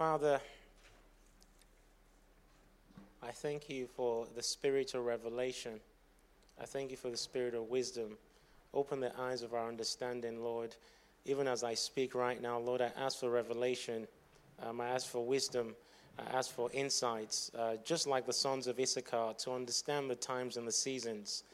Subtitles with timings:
[0.00, 0.40] Father,
[3.22, 5.72] I thank you for the spirit of revelation.
[6.58, 8.16] I thank you for the spirit of wisdom.
[8.72, 10.74] Open the eyes of our understanding, Lord.
[11.26, 14.06] Even as I speak right now, Lord, I ask for revelation.
[14.62, 15.74] Um, I ask for wisdom.
[16.18, 20.56] I ask for insights, uh, just like the sons of Issachar, to understand the times
[20.56, 21.44] and the seasons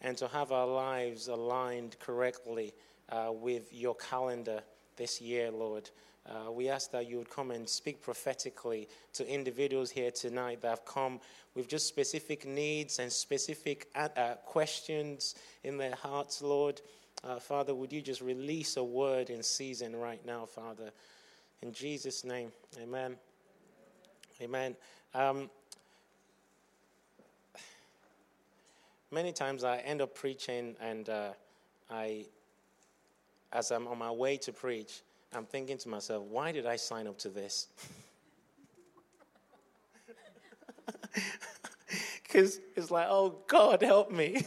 [0.00, 2.72] and to have our lives aligned correctly
[3.08, 4.62] uh, with your calendar
[4.94, 5.90] this year, Lord.
[6.28, 10.68] Uh, we ask that you would come and speak prophetically to individuals here tonight that
[10.68, 11.18] have come
[11.54, 16.80] with just specific needs and specific uh, uh questions in their hearts, Lord.
[17.24, 20.90] Uh, Father, would you just release a word in season right now, Father?
[21.62, 22.52] In Jesus' name,
[22.82, 23.16] amen.
[24.40, 24.74] Amen.
[25.14, 25.50] Um,
[29.10, 31.30] many times I end up preaching, and uh,
[31.90, 32.24] I,
[33.52, 35.02] as I'm on my way to preach,
[35.34, 37.68] I'm thinking to myself, why did I sign up to this?
[42.22, 44.40] Because it's like, oh, God, help me.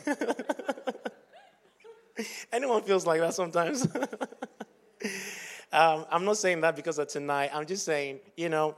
[2.54, 3.86] Anyone feels like that sometimes?
[5.74, 7.52] um, I'm not saying that because of tonight.
[7.54, 8.78] I'm just saying, you know,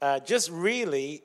[0.00, 1.22] uh, just really,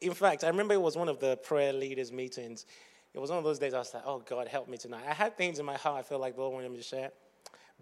[0.00, 2.66] in fact, I remember it was one of the prayer leaders' meetings.
[3.14, 5.04] It was one of those days I was like, oh, God, help me tonight.
[5.08, 7.12] I had things in my heart I felt like the Lord wanted me to share.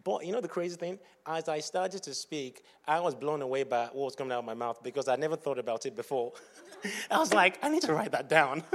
[0.03, 0.99] But you know the crazy thing?
[1.27, 4.45] As I started to speak, I was blown away by what was coming out of
[4.45, 6.33] my mouth because I never thought about it before.
[7.11, 8.63] I was like, I need to write that down.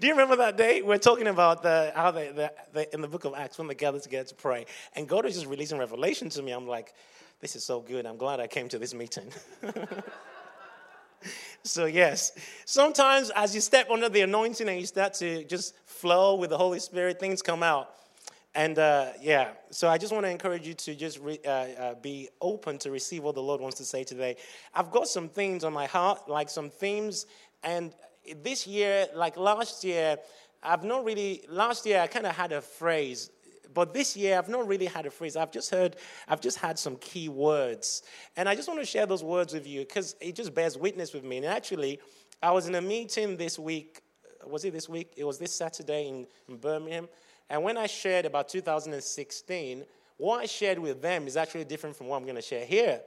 [0.00, 0.82] Do you remember that day?
[0.82, 3.74] We're talking about the, how they, the, the, in the book of Acts when they
[3.74, 4.66] gathered together to pray.
[4.94, 6.52] And God was just releasing revelation to me.
[6.52, 6.94] I'm like,
[7.40, 8.06] this is so good.
[8.06, 9.32] I'm glad I came to this meeting.
[11.64, 12.32] so, yes,
[12.64, 16.58] sometimes as you step under the anointing and you start to just flow with the
[16.58, 17.94] Holy Spirit, things come out.
[18.58, 21.94] And uh, yeah, so I just want to encourage you to just re, uh, uh,
[21.94, 24.34] be open to receive what the Lord wants to say today.
[24.74, 27.26] I've got some things on my heart, like some themes,
[27.62, 27.94] and
[28.42, 30.16] this year, like last year,
[30.60, 33.30] I've not really, last year I kind of had a phrase,
[33.72, 35.36] but this year I've not really had a phrase.
[35.36, 35.94] I've just heard,
[36.26, 38.02] I've just had some key words.
[38.36, 41.14] And I just want to share those words with you because it just bears witness
[41.14, 41.36] with me.
[41.36, 42.00] And actually,
[42.42, 44.02] I was in a meeting this week.
[44.44, 45.12] Was it this week?
[45.16, 47.08] It was this Saturday in, in Birmingham.
[47.50, 49.84] And when I shared about 2016,
[50.18, 53.00] what I shared with them is actually different from what I'm going to share here.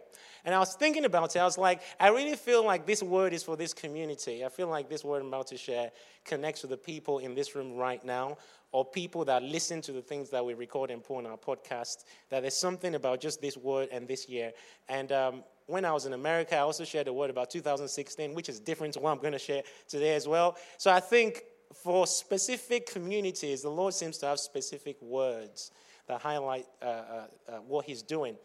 [0.43, 1.39] And I was thinking about it.
[1.39, 4.43] I was like, I really feel like this word is for this community.
[4.43, 5.91] I feel like this word I'm about to share
[6.25, 8.37] connects with the people in this room right now
[8.71, 12.05] or people that listen to the things that we record and put on our podcast.
[12.29, 14.53] That there's something about just this word and this year.
[14.87, 18.49] And um, when I was in America, I also shared a word about 2016, which
[18.49, 20.57] is different to what I'm going to share today as well.
[20.77, 25.71] So I think for specific communities, the Lord seems to have specific words
[26.07, 28.35] that highlight uh, uh, uh, what He's doing.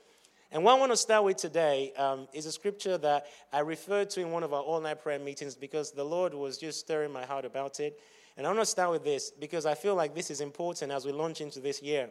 [0.52, 4.10] And what I want to start with today um, is a scripture that I referred
[4.10, 7.12] to in one of our all night prayer meetings because the Lord was just stirring
[7.12, 8.00] my heart about it.
[8.36, 11.04] And I want to start with this because I feel like this is important as
[11.04, 12.10] we launch into this year.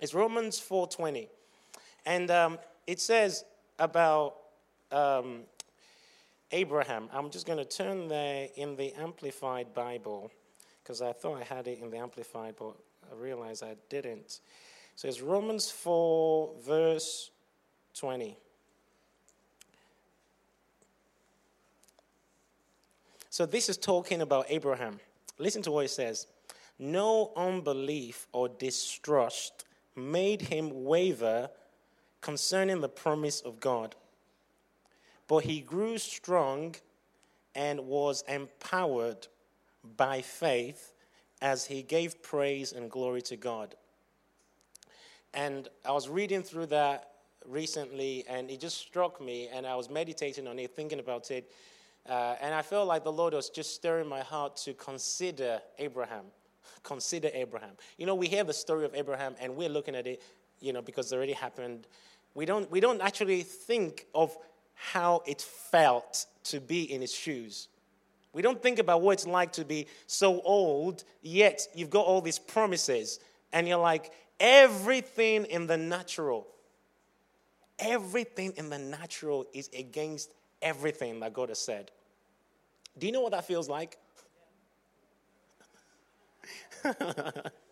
[0.00, 1.28] It's Romans 4.20.
[2.04, 3.44] And um, it says
[3.78, 4.36] about
[4.92, 5.40] um,
[6.52, 7.08] Abraham.
[7.12, 10.30] I'm just going to turn there in the Amplified Bible
[10.82, 12.74] because I thought I had it in the Amplified, but
[13.10, 14.40] I realized I didn't.
[14.96, 17.30] So it's Romans 4, verse
[17.94, 18.36] 20.
[23.30, 24.98] So this is talking about Abraham.
[25.38, 26.26] Listen to what it says.
[26.78, 29.64] No unbelief or distrust
[29.94, 31.50] made him waver
[32.20, 33.94] concerning the promise of God
[35.28, 36.74] but he grew strong
[37.54, 39.28] and was empowered
[39.96, 40.94] by faith
[41.40, 43.76] as he gave praise and glory to God.
[45.34, 47.10] And I was reading through that
[47.46, 51.52] recently, and it just struck me, and I was meditating on it, thinking about it.
[52.08, 56.24] Uh, and I felt like the Lord was just stirring my heart to consider Abraham.
[56.82, 57.72] Consider Abraham.
[57.98, 60.22] You know, we hear the story of Abraham, and we're looking at it,
[60.60, 61.86] you know, because it already happened.
[62.34, 64.36] We don't, we don't actually think of
[64.78, 67.68] how it felt to be in his shoes.
[68.32, 72.20] We don't think about what it's like to be so old, yet you've got all
[72.20, 73.18] these promises,
[73.52, 76.46] and you're like, everything in the natural,
[77.78, 80.32] everything in the natural is against
[80.62, 81.90] everything that God has said.
[82.96, 83.98] Do you know what that feels like?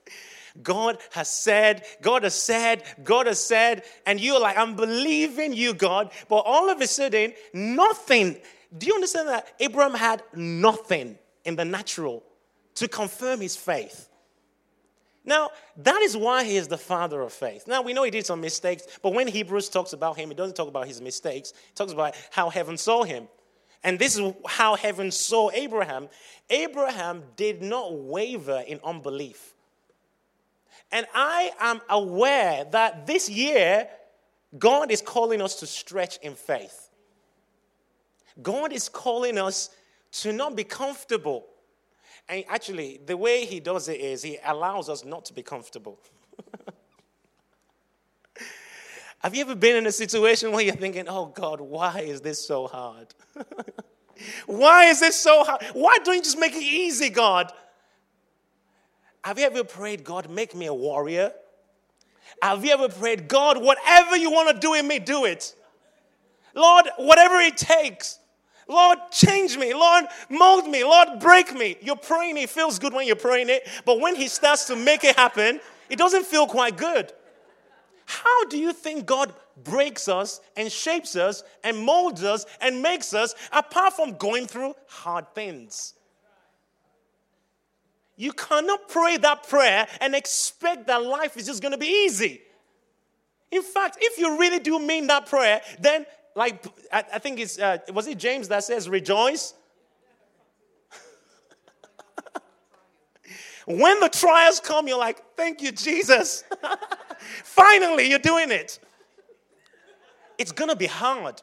[0.62, 5.74] God has said, God has said, God has said, and you're like, I'm believing you,
[5.74, 6.12] God.
[6.28, 8.36] But all of a sudden, nothing.
[8.76, 9.54] Do you understand that?
[9.60, 12.22] Abraham had nothing in the natural
[12.76, 14.08] to confirm his faith.
[15.24, 17.66] Now, that is why he is the father of faith.
[17.66, 20.54] Now, we know he did some mistakes, but when Hebrews talks about him, it doesn't
[20.54, 21.50] talk about his mistakes.
[21.50, 23.26] It talks about how heaven saw him.
[23.82, 26.08] And this is how heaven saw Abraham.
[26.48, 29.55] Abraham did not waver in unbelief.
[30.92, 33.88] And I am aware that this year,
[34.58, 36.90] God is calling us to stretch in faith.
[38.42, 39.70] God is calling us
[40.12, 41.46] to not be comfortable
[42.28, 46.00] and actually, the way he does it is he allows us not to be comfortable.
[49.20, 52.44] Have you ever been in a situation where you're thinking, oh God, why is this
[52.44, 53.14] so hard?
[54.46, 55.62] why is this so hard?
[55.72, 57.52] Why don't you just make it easy, God?
[59.26, 61.32] Have you ever prayed, God, make me a warrior?
[62.40, 65.52] Have you ever prayed, God, whatever you want to do in me, do it?
[66.54, 68.20] Lord, whatever it takes.
[68.68, 69.74] Lord, change me.
[69.74, 70.84] Lord, mold me.
[70.84, 71.76] Lord, break me.
[71.80, 75.02] You're praying, it feels good when you're praying it, but when He starts to make
[75.02, 75.58] it happen,
[75.90, 77.12] it doesn't feel quite good.
[78.04, 79.34] How do you think God
[79.64, 84.76] breaks us and shapes us and molds us and makes us apart from going through
[84.86, 85.95] hard things?
[88.16, 92.40] You cannot pray that prayer and expect that life is just going to be easy.
[93.50, 97.78] In fact, if you really do mean that prayer, then like I, think it's uh,
[97.92, 99.54] was it James that says rejoice?
[103.66, 106.44] when the trials come, you're like, thank you, Jesus.
[107.44, 108.78] Finally, you're doing it.
[110.38, 111.40] It's gonna be hard.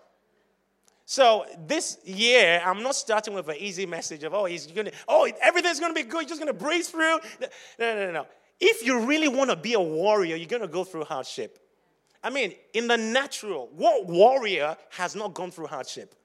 [1.05, 5.29] So this year, I'm not starting with an easy message of, oh, he's gonna, oh,
[5.41, 7.19] everything's gonna be good, you're just gonna breeze through.
[7.39, 7.47] No,
[7.79, 8.27] no, no, no.
[8.59, 11.59] If you really wanna be a warrior, you're gonna go through hardship.
[12.23, 16.15] I mean, in the natural, what warrior has not gone through hardship?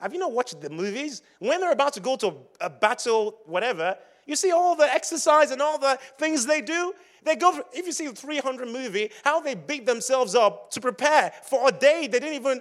[0.00, 1.22] Have you not watched the movies?
[1.38, 5.60] When they're about to go to a battle, whatever, you see all the exercise and
[5.60, 6.94] all the things they do.
[7.24, 11.32] They go, if you see the 300 movie, how they beat themselves up to prepare
[11.44, 12.08] for a day.
[12.10, 12.60] They didn't even,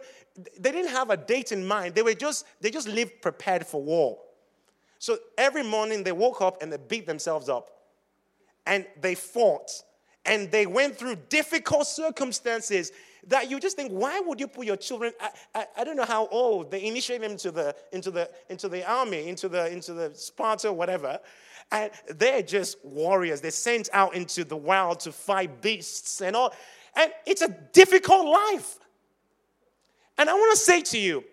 [0.59, 1.95] they didn't have a date in mind.
[1.95, 4.19] They were just, they just lived prepared for war.
[4.99, 7.69] So every morning they woke up and they beat themselves up.
[8.67, 9.71] And they fought
[10.25, 12.91] and they went through difficult circumstances
[13.27, 15.13] that you just think, why would you put your children?
[15.19, 18.67] I, I, I, don't know how old they initiate them into the into the into
[18.67, 21.19] the army, into the into the Sparta, whatever.
[21.71, 23.41] And they're just warriors.
[23.41, 26.53] They're sent out into the wild to fight beasts and all.
[26.95, 28.77] And it's a difficult life.
[30.17, 31.23] And I want to say to you,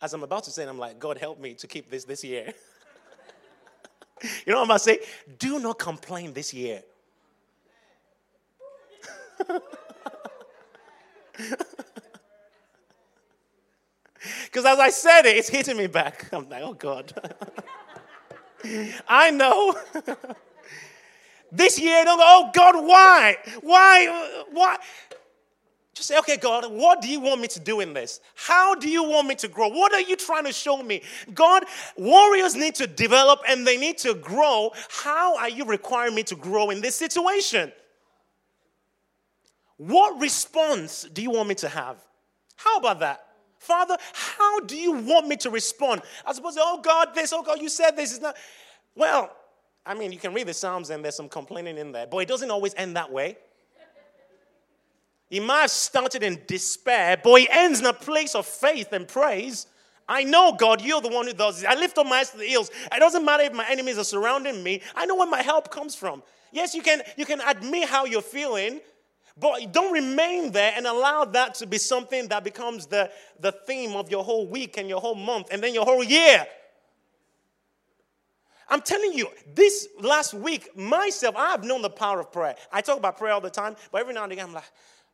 [0.00, 2.52] as I'm about to say, I'm like, God help me to keep this this year.
[4.46, 4.98] You know what I'm going to say?
[5.36, 6.84] Do not complain this year.
[14.44, 16.28] Because as I said it, it's hitting me back.
[16.32, 17.12] I'm like, oh God.
[19.08, 19.74] I know.
[21.52, 23.36] this year, don't go, oh God, why?
[23.60, 24.06] Why?
[24.06, 24.76] Uh, why?
[25.94, 28.20] Just say, okay, God, what do you want me to do in this?
[28.34, 29.68] How do you want me to grow?
[29.68, 31.02] What are you trying to show me?
[31.34, 31.64] God,
[31.96, 34.72] warriors need to develop and they need to grow.
[34.88, 37.70] How are you requiring me to grow in this situation?
[39.76, 41.98] What response do you want me to have?
[42.56, 43.26] How about that?
[43.62, 46.02] Father, how do you want me to respond?
[46.26, 48.36] I suppose, oh God, this, oh God, you said this is not.
[48.96, 49.30] Well,
[49.86, 52.28] I mean, you can read the Psalms and there's some complaining in there, but it
[52.28, 53.38] doesn't always end that way.
[55.30, 59.06] He might have started in despair, but he ends in a place of faith and
[59.06, 59.68] praise.
[60.08, 61.70] I know, God, you're the one who does this.
[61.70, 62.70] I lift up my eyes to the hills.
[62.92, 64.82] It doesn't matter if my enemies are surrounding me.
[64.96, 66.22] I know where my help comes from.
[66.50, 68.80] Yes, you can, you can admit how you're feeling,
[69.38, 73.10] but don't remain there and allow that to be something that becomes the,
[73.40, 76.46] the theme of your whole week and your whole month and then your whole year.
[78.68, 82.56] I'm telling you, this last week, myself, I have known the power of prayer.
[82.72, 84.64] I talk about prayer all the time, but every now and again, I'm like,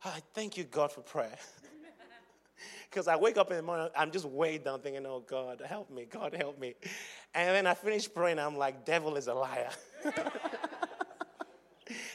[0.05, 1.35] oh, thank you, God, for prayer.
[2.89, 5.91] Because I wake up in the morning, I'm just way down thinking, oh, God, help
[5.91, 6.73] me, God, help me.
[7.35, 9.69] And then I finish praying, I'm like, devil is a liar.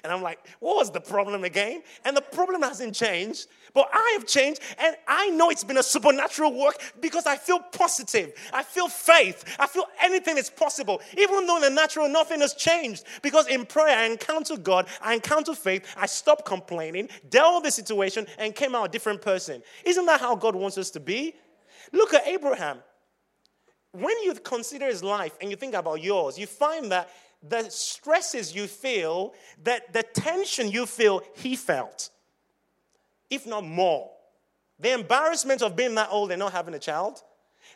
[0.02, 1.82] And I'm like, what was the problem again?
[2.04, 4.60] And the problem hasn't changed, but I have changed.
[4.78, 8.32] And I know it's been a supernatural work because I feel positive.
[8.52, 9.44] I feel faith.
[9.58, 11.00] I feel anything is possible.
[11.16, 13.04] Even though in the natural, nothing has changed.
[13.22, 17.70] Because in prayer, I encounter God, I encounter faith, I stopped complaining, dealt with the
[17.70, 19.62] situation, and came out a different person.
[19.84, 21.34] Isn't that how God wants us to be?
[21.92, 22.78] Look at Abraham
[23.94, 27.08] when you consider his life and you think about yours, you find that
[27.48, 29.34] the stresses you feel,
[29.64, 32.10] that the tension you feel, he felt,
[33.30, 34.10] if not more.
[34.80, 37.22] The embarrassment of being that old and not having a child.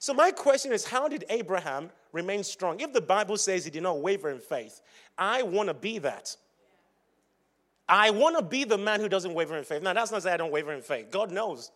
[0.01, 2.81] So, my question is how did Abraham remain strong.
[2.81, 4.81] If the Bible says he did not waver in faith,
[5.17, 6.37] I want to be that.
[7.89, 9.83] I want to be the man who doesn't waver in faith.
[9.83, 11.11] Now, that's not to say I don't waver in faith.
[11.11, 11.71] God knows.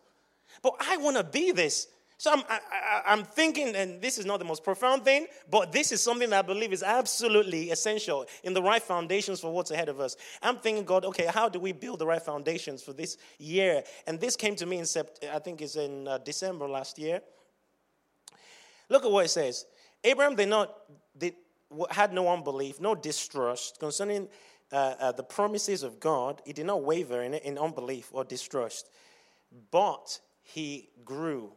[0.61, 1.87] But I want to be this.
[2.17, 5.91] So I'm, I, am thinking, and this is not the most profound thing, but this
[5.91, 9.99] is something I believe is absolutely essential in the right foundations for what's ahead of
[9.99, 10.15] us.
[10.41, 13.83] I'm thinking, God, okay, how do we build the right foundations for this year?
[14.07, 17.21] And this came to me in, Sept- I think it's in uh, December last year.
[18.89, 19.65] Look at what it says.
[20.03, 20.75] Abraham did not,
[21.17, 21.33] did,
[21.89, 24.27] had no unbelief, no distrust concerning
[24.71, 26.41] uh, uh, the promises of God.
[26.45, 28.89] He did not waver in, in unbelief or distrust,
[29.71, 31.53] but he grew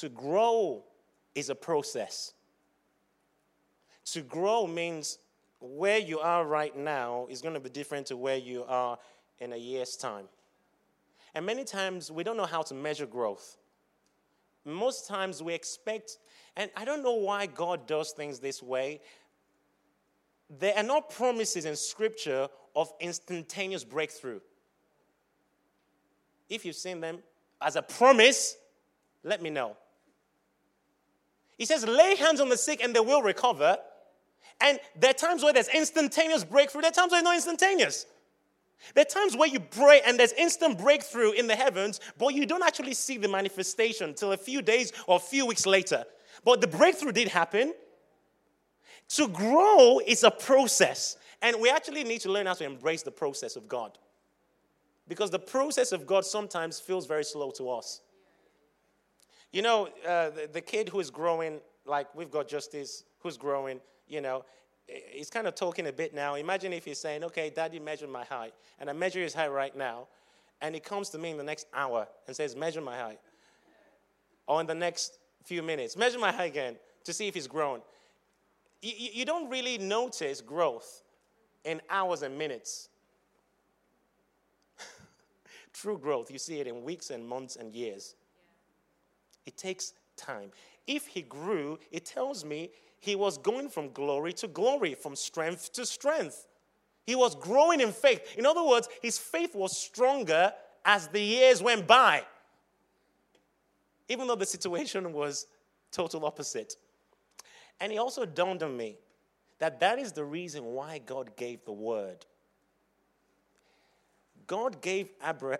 [0.00, 0.84] to grow
[1.34, 2.32] is a process.
[4.06, 5.18] To grow means
[5.60, 8.98] where you are right now is going to be different to where you are
[9.38, 10.26] in a year's time.
[11.34, 13.56] And many times we don't know how to measure growth.
[14.64, 16.18] Most times we expect,
[16.56, 19.00] and I don't know why God does things this way.
[20.58, 24.40] There are no promises in Scripture of instantaneous breakthrough.
[26.48, 27.18] If you've seen them
[27.60, 28.56] as a promise,
[29.24, 29.76] let me know.
[31.56, 33.78] He says, lay hands on the sick and they will recover.
[34.60, 38.06] And there are times where there's instantaneous breakthrough, there are times where not instantaneous.
[38.94, 42.46] There are times where you pray and there's instant breakthrough in the heavens, but you
[42.46, 46.04] don't actually see the manifestation till a few days or a few weeks later.
[46.44, 47.74] But the breakthrough did happen.
[49.10, 53.10] To grow is a process, and we actually need to learn how to embrace the
[53.10, 53.98] process of God.
[55.08, 58.00] Because the process of God sometimes feels very slow to us.
[59.52, 63.80] You know, uh, the, the, kid who is growing, like we've got Justice, who's growing,
[64.08, 64.44] you know,
[64.86, 66.34] he's kind of talking a bit now.
[66.34, 68.54] Imagine if he's saying, okay, daddy, measure my height.
[68.78, 70.08] And I measure his height right now.
[70.60, 73.20] And he comes to me in the next hour and says, measure my height.
[74.46, 77.80] Or in the next few minutes, measure my height again to see if he's grown.
[78.82, 81.02] You, you don't really notice growth
[81.64, 82.88] in hours and minutes.
[85.72, 88.14] True growth, you see it in weeks and months and years.
[89.46, 90.50] It takes time.
[90.86, 95.72] If he grew, it tells me he was going from glory to glory, from strength
[95.74, 96.46] to strength.
[97.06, 98.34] He was growing in faith.
[98.36, 100.52] In other words, his faith was stronger
[100.84, 102.24] as the years went by,
[104.08, 105.46] even though the situation was
[105.92, 106.76] total opposite.
[107.80, 108.96] And it also dawned on me
[109.58, 112.26] that that is the reason why God gave the word.
[114.46, 115.10] God gave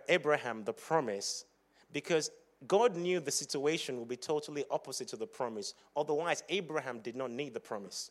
[0.08, 1.44] Abraham the promise
[1.92, 2.30] because
[2.66, 5.74] God knew the situation would be totally opposite to the promise.
[5.96, 8.10] Otherwise, Abraham did not need the promise.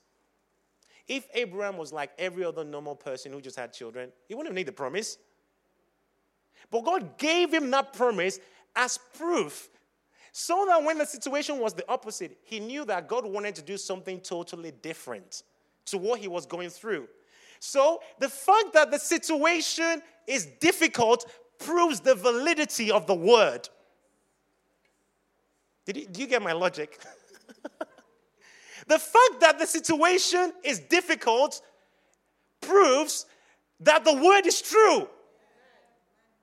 [1.07, 4.67] If Abraham was like every other normal person who just had children, he wouldn't need
[4.67, 5.17] the promise.
[6.71, 8.39] But God gave him that promise
[8.75, 9.69] as proof
[10.31, 13.77] so that when the situation was the opposite, he knew that God wanted to do
[13.77, 15.43] something totally different
[15.85, 17.07] to what he was going through.
[17.59, 21.25] So the fact that the situation is difficult
[21.57, 23.69] proves the validity of the word.
[25.85, 26.99] Did you, do you get my logic?
[28.87, 31.61] the fact that the situation is difficult
[32.61, 33.25] proves
[33.81, 35.07] that the word is true.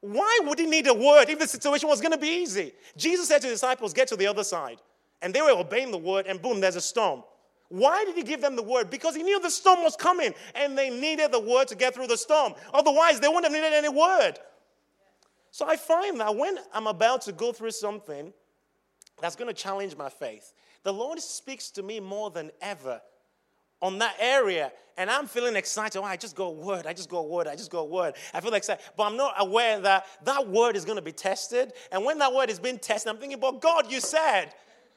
[0.01, 2.73] Why would he need a word if the situation was going to be easy?
[2.97, 4.79] Jesus said to the disciples, Get to the other side.
[5.23, 7.23] And they were obeying the word, and boom, there's a storm.
[7.69, 8.91] Why did he give them the word?
[8.91, 12.09] Because he knew the storm was coming, and they needed the word to get through
[12.09, 12.55] the storm.
[12.75, 14.35] Otherwise, they wouldn't have needed any word.
[15.53, 18.33] So I find that when I'm about to go through something,
[19.23, 20.53] that's going to challenge my faith.
[20.83, 23.01] The Lord speaks to me more than ever
[23.81, 24.73] on that area.
[24.97, 25.99] And I'm feeling excited.
[25.99, 26.87] Oh, I just go a word.
[26.87, 27.47] I just go a word.
[27.47, 28.15] I just go a word.
[28.35, 28.83] I feel excited.
[28.97, 31.73] But I'm not aware that that word is going to be tested.
[31.91, 34.55] And when that word is being tested, I'm thinking, but God, you said.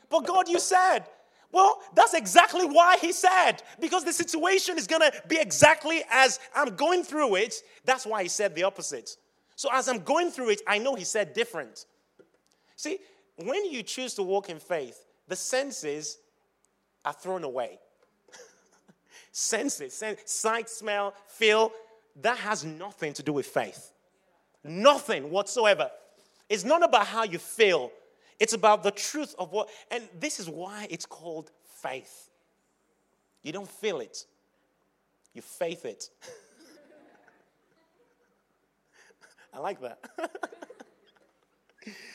[0.10, 1.05] But God, you said.
[1.51, 3.63] Well, that's exactly why he said.
[3.79, 7.55] Because the situation is going to be exactly as I'm going through it.
[7.86, 9.17] That's why he said the opposite.
[9.55, 11.86] So as I'm going through it, I know he said different.
[12.75, 13.00] See,
[13.38, 16.18] when you choose to walk in faith, the senses
[17.04, 17.80] are thrown away.
[19.32, 21.72] senses, sense, sight, smell, feel,
[22.22, 23.92] that has nothing to do with faith.
[24.63, 25.89] Nothing whatsoever.
[26.50, 27.92] It's not about how you feel,
[28.39, 31.51] it's about the truth of what, and this is why it's called
[31.82, 32.30] faith.
[33.44, 34.25] You don't feel it,
[35.34, 36.10] you faith it.
[39.54, 40.00] I like that.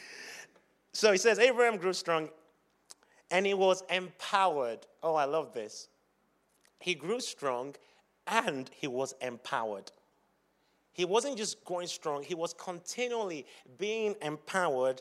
[1.00, 2.28] So he says, Abraham grew strong
[3.30, 4.80] and he was empowered.
[5.02, 5.88] Oh, I love this.
[6.78, 7.74] He grew strong
[8.26, 9.92] and he was empowered.
[10.92, 13.46] He wasn't just growing strong, he was continually
[13.78, 15.00] being empowered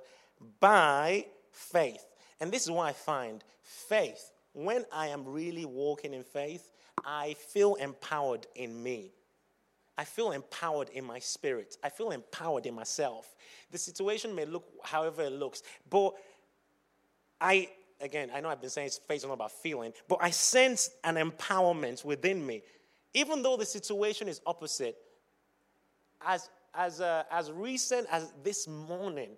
[0.61, 2.05] by faith.
[2.39, 6.71] And this is what I find faith, when I am really walking in faith,
[7.03, 9.11] I feel empowered in me.
[9.99, 11.75] I feel empowered in my spirit.
[11.83, 13.35] I feel empowered in myself.
[13.69, 16.13] The situation may look however it looks, but
[17.41, 17.67] I,
[17.99, 22.05] again, I know I've been saying faith is about feeling, but I sense an empowerment
[22.05, 22.61] within me.
[23.13, 24.95] Even though the situation is opposite,
[26.25, 29.31] as, as, uh, as recent as this morning,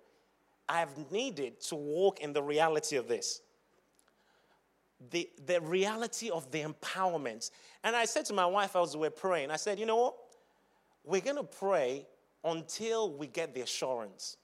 [0.68, 3.40] I have needed to walk in the reality of this.
[5.10, 7.50] The, the reality of the empowerment.
[7.82, 10.14] And I said to my wife as we were praying, I said, you know what?
[11.04, 12.06] We're going to pray
[12.44, 14.36] until we get the assurance.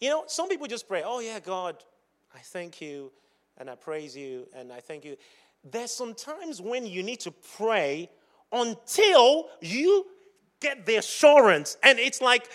[0.00, 1.76] You know, some people just pray, oh, yeah, God,
[2.34, 3.12] I thank you
[3.58, 5.16] and I praise you and I thank you.
[5.70, 8.10] There's some times when you need to pray
[8.50, 10.06] until you
[10.60, 11.76] get the assurance.
[11.82, 12.48] And it's like,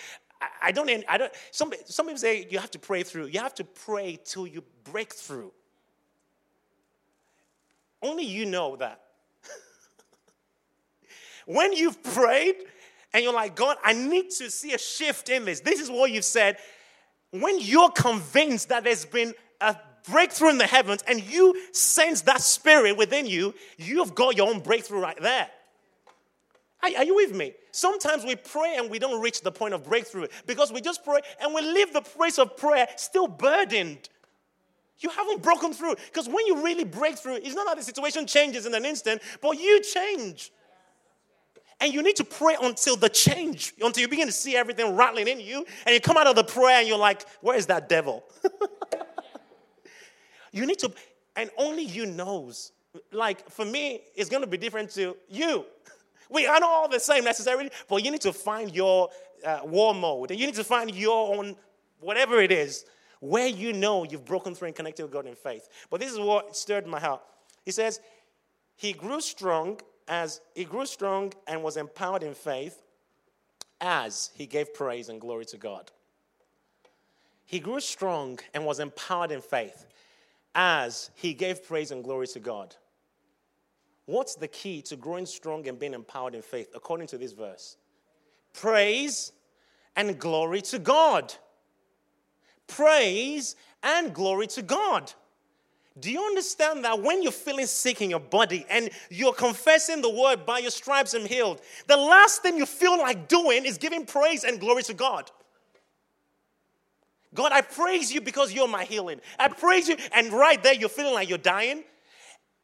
[0.62, 3.26] I don't, I don't, some, some people say you have to pray through.
[3.26, 5.52] You have to pray till you break through.
[8.02, 9.00] Only you know that.
[11.48, 12.56] When you've prayed
[13.14, 15.60] and you're like, God, I need to see a shift in this.
[15.60, 16.58] This is what you've said
[17.30, 19.76] when you're convinced that there's been a
[20.10, 24.60] breakthrough in the heavens and you sense that spirit within you, you've got your own
[24.60, 25.48] breakthrough right there.
[26.82, 27.54] Are, are, you with me?
[27.72, 31.20] Sometimes we pray and we don't reach the point of breakthrough because we just pray
[31.40, 34.08] and we leave the place of prayer still burdened.
[35.00, 38.26] You haven't broken through because when you really break through, it's not that the situation
[38.26, 40.52] changes in an instant, but you change.
[41.80, 45.28] And you need to pray until the change, until you begin to see everything rattling
[45.28, 47.88] in you, and you come out of the prayer and you're like, where is that
[47.88, 48.24] devil?
[50.52, 50.92] you need to,
[51.36, 52.72] and only you knows.
[53.12, 55.64] Like for me, it's going to be different to you.
[56.30, 59.08] We are not all the same necessarily, but you need to find your
[59.42, 60.30] uh, war mode.
[60.30, 61.56] And you need to find your own,
[62.00, 62.84] whatever it is,
[63.20, 65.70] where you know you've broken through and connected with God in faith.
[65.88, 67.22] But this is what stirred my heart.
[67.64, 68.00] He says,
[68.76, 72.82] He grew strong as he grew strong and was empowered in faith
[73.80, 75.90] as he gave praise and glory to God.
[77.44, 79.86] He grew strong and was empowered in faith
[80.54, 82.74] as he gave praise and glory to God.
[84.06, 87.76] What's the key to growing strong and being empowered in faith, according to this verse?
[88.54, 89.32] Praise
[89.94, 91.34] and glory to God.
[92.66, 95.12] Praise and glory to God.
[96.00, 100.10] Do you understand that when you're feeling sick in your body and you're confessing the
[100.10, 104.06] word by your stripes I'm healed, the last thing you feel like doing is giving
[104.06, 105.30] praise and glory to God?
[107.34, 109.20] God, I praise you because you're my healing.
[109.38, 111.84] I praise you, and right there you're feeling like you're dying.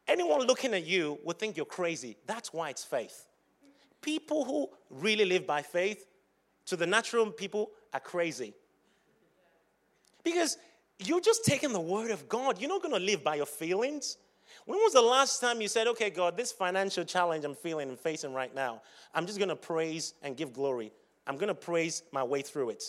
[0.07, 2.17] Anyone looking at you would think you're crazy.
[2.25, 3.25] That's why it's faith.
[4.01, 6.05] People who really live by faith,
[6.67, 8.53] to the natural people, are crazy.
[10.23, 10.57] Because
[10.99, 12.59] you're just taking the word of God.
[12.59, 14.17] You're not going to live by your feelings.
[14.65, 17.99] When was the last time you said, okay, God, this financial challenge I'm feeling and
[17.99, 18.81] facing right now,
[19.13, 20.91] I'm just going to praise and give glory.
[21.27, 22.83] I'm going to praise my way through it.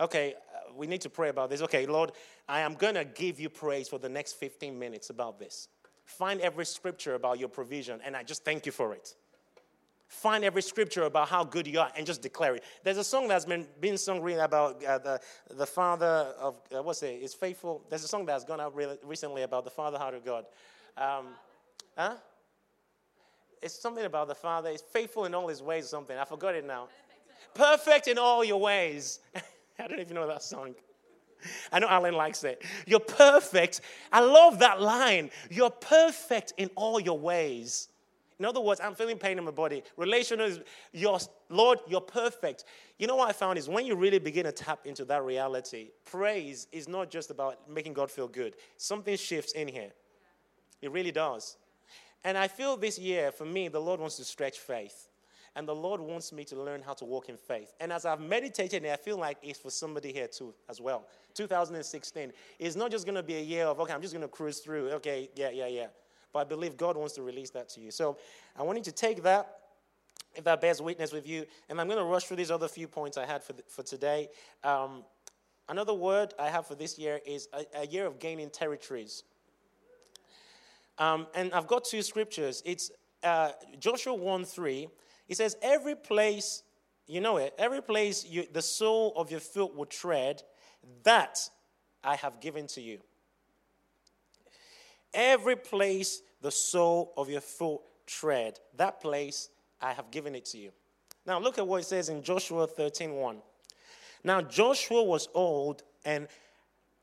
[0.00, 1.60] Okay, uh, we need to pray about this.
[1.62, 2.12] Okay, Lord,
[2.48, 5.68] I am going to give you praise for the next 15 minutes about this.
[6.04, 9.14] Find every scripture about your provision, and I just thank you for it
[10.12, 12.64] find every scripture about how good you are and just declare it.
[12.84, 15.20] There's a song that's been being sung really about uh, the,
[15.50, 17.22] the Father of, uh, what's it?
[17.22, 17.82] is faithful.
[17.88, 20.44] There's a song that's gone out really recently about the Father heart of God.
[20.98, 21.28] Um,
[21.96, 22.14] huh?
[23.62, 24.70] It's something about the Father.
[24.70, 26.16] He's faithful in all his ways or something.
[26.16, 26.88] I forgot it now.
[27.54, 29.20] Perfect in all your ways.
[29.78, 30.74] I don't even know that song.
[31.72, 32.62] I know Alan likes it.
[32.86, 33.80] You're perfect.
[34.12, 35.30] I love that line.
[35.50, 37.88] You're perfect in all your ways.
[38.42, 39.84] In other words, I'm feeling pain in my body.
[39.96, 40.58] Relational is
[40.92, 42.64] your Lord, you're perfect.
[42.98, 45.90] You know what I found is when you really begin to tap into that reality,
[46.04, 48.56] praise is not just about making God feel good.
[48.78, 49.92] Something shifts in here.
[50.80, 51.56] It really does.
[52.24, 55.08] And I feel this year, for me, the Lord wants to stretch faith.
[55.54, 57.72] And the Lord wants me to learn how to walk in faith.
[57.78, 61.06] And as I've meditated, I feel like it's for somebody here too, as well.
[61.34, 64.28] 2016 is not just going to be a year of, okay, I'm just going to
[64.28, 64.90] cruise through.
[64.94, 65.86] Okay, yeah, yeah, yeah.
[66.32, 67.90] But I believe God wants to release that to you.
[67.90, 68.16] So
[68.56, 69.58] I want you to take that,
[70.34, 71.44] if that bears witness with you.
[71.68, 73.82] And I'm going to rush through these other few points I had for, the, for
[73.82, 74.28] today.
[74.64, 75.04] Um,
[75.68, 79.24] another word I have for this year is a, a year of gaining territories.
[80.98, 82.62] Um, and I've got two scriptures.
[82.64, 82.90] It's
[83.22, 84.88] uh, Joshua 1 3.
[85.28, 86.62] It says, Every place,
[87.06, 90.42] you know it, every place you, the sole of your foot will tread,
[91.04, 91.38] that
[92.04, 92.98] I have given to you.
[95.14, 100.58] Every place the sole of your foot tread, that place I have given it to
[100.58, 100.70] you.
[101.26, 103.42] Now look at what it says in Joshua 13:1.
[104.24, 106.28] Now, Joshua was old and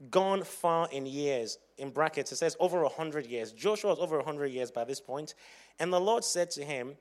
[0.09, 1.57] gone far in years.
[1.77, 3.51] In brackets, it says over 100 years.
[3.51, 5.35] Joshua was over 100 years by this point.
[5.79, 6.95] And the Lord said to him,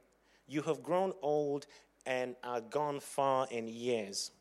[0.47, 1.67] You have grown old
[2.07, 4.33] and are gone far in years.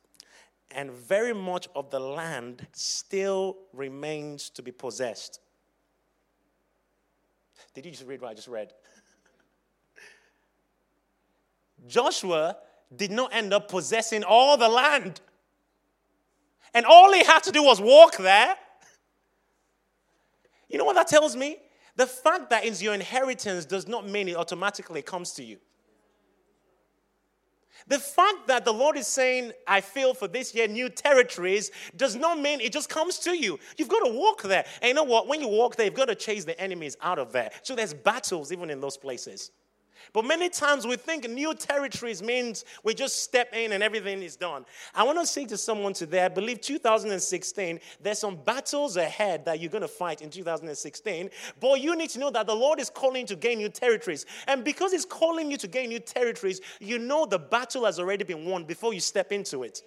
[0.71, 5.39] And very much of the land still remains to be possessed.
[7.77, 8.73] Did you just read what I just read?
[11.87, 12.57] Joshua
[12.95, 15.21] did not end up possessing all the land.
[16.73, 18.55] And all he had to do was walk there.
[20.67, 21.57] You know what that tells me?
[21.95, 25.57] The fact that it's your inheritance does not mean it automatically comes to you.
[27.87, 32.15] The fact that the Lord is saying, I feel for this year new territories, does
[32.15, 33.59] not mean it just comes to you.
[33.77, 34.65] You've got to walk there.
[34.81, 35.27] And you know what?
[35.27, 37.51] When you walk there, you've got to chase the enemies out of there.
[37.63, 39.51] So there's battles even in those places.
[40.13, 44.35] But many times we think new territories means we just step in and everything is
[44.35, 44.65] done.
[44.95, 49.59] I want to say to someone today, I believe 2016, there's some battles ahead that
[49.59, 51.29] you're going to fight in 2016.
[51.59, 54.25] But you need to know that the Lord is calling to gain new territories.
[54.47, 58.23] And because He's calling you to gain new territories, you know the battle has already
[58.23, 59.83] been won before you step into it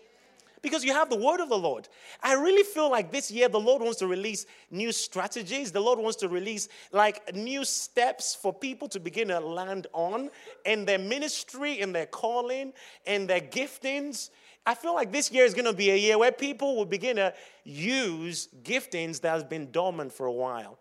[0.63, 1.89] because you have the word of the Lord.
[2.23, 5.73] I really feel like this year the Lord wants to release new strategies.
[5.73, 10.31] The Lord wants to release like new steps for people to begin to land on
[10.65, 12.73] in their ministry, in their calling,
[13.07, 14.31] in their giftings.
[14.67, 17.17] I feel like this year is going to be a year where people will begin
[17.17, 17.33] to
[17.65, 20.79] use giftings that has been dormant for a while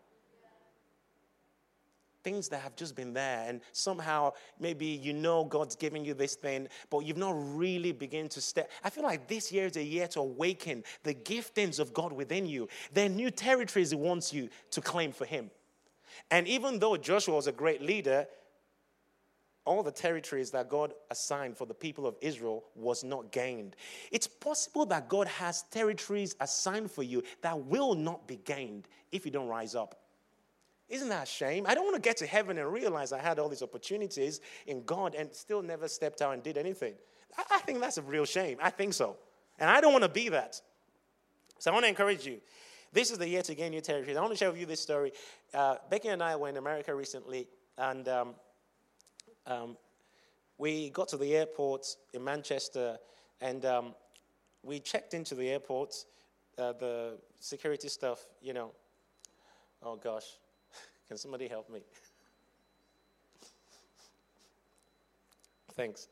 [2.24, 6.36] things that have just been there and somehow maybe you know god's giving you this
[6.36, 9.84] thing but you've not really begun to step i feel like this year is a
[9.84, 14.34] year to awaken the giftings of god within you there are new territories he wants
[14.34, 15.50] you to claim for him
[16.32, 18.28] and even though joshua was a great leader
[19.70, 23.76] all the territories that God assigned for the people of Israel was not gained.
[24.12, 29.26] It's possible that God has territories assigned for you that will not be gained if
[29.26, 30.02] you don't rise up.
[30.90, 31.66] Isn't that a shame?
[31.68, 34.84] I don't want to get to heaven and realize I had all these opportunities in
[34.84, 36.96] God and still never stepped out and did anything.
[37.52, 38.58] I, think that's a real shame.
[38.62, 39.16] I think so.
[39.60, 40.60] And I don't want to be that.
[41.60, 42.40] So I want to encourage you.
[42.92, 44.18] This is the year to gain new territories.
[44.18, 45.12] I want to share with you this story.
[45.54, 47.48] Uh, Becky and I were in America recently,
[47.78, 48.36] and um,
[49.46, 49.78] um,
[50.58, 52.98] we got to the airport in Manchester,
[53.42, 53.94] and um,
[54.64, 55.94] we checked into the airport.
[56.58, 58.72] Uh, the security stuff, you know.
[59.82, 60.26] Oh gosh,
[61.10, 61.80] can somebody help me?
[65.74, 66.08] Thanks.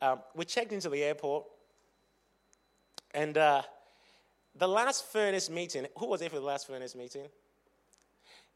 [0.00, 1.44] Um, we checked into the airport,
[3.12, 3.60] and uh,
[4.54, 7.26] the last furnace meeting, who was there for the last furnace meeting?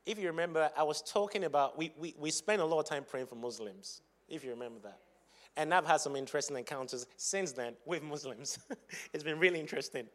[0.07, 3.05] If you remember, I was talking about, we, we, we spent a lot of time
[3.09, 4.99] praying for Muslims, if you remember that.
[5.59, 8.59] And I've had some interesting encounters since then with Muslims.
[9.13, 10.07] it's been really interesting.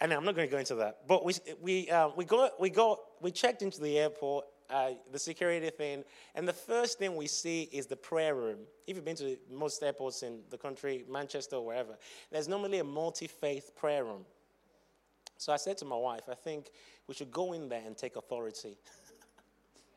[0.00, 1.06] And I'm not going to go into that.
[1.06, 5.18] But we, we, uh, we, got, we, got, we checked into the airport, uh, the
[5.18, 8.60] security thing, and the first thing we see is the prayer room.
[8.86, 11.98] If you've been to most airports in the country, Manchester or wherever,
[12.30, 14.24] there's normally a multi faith prayer room.
[15.36, 16.70] So I said to my wife, I think
[17.06, 18.78] we should go in there and take authority.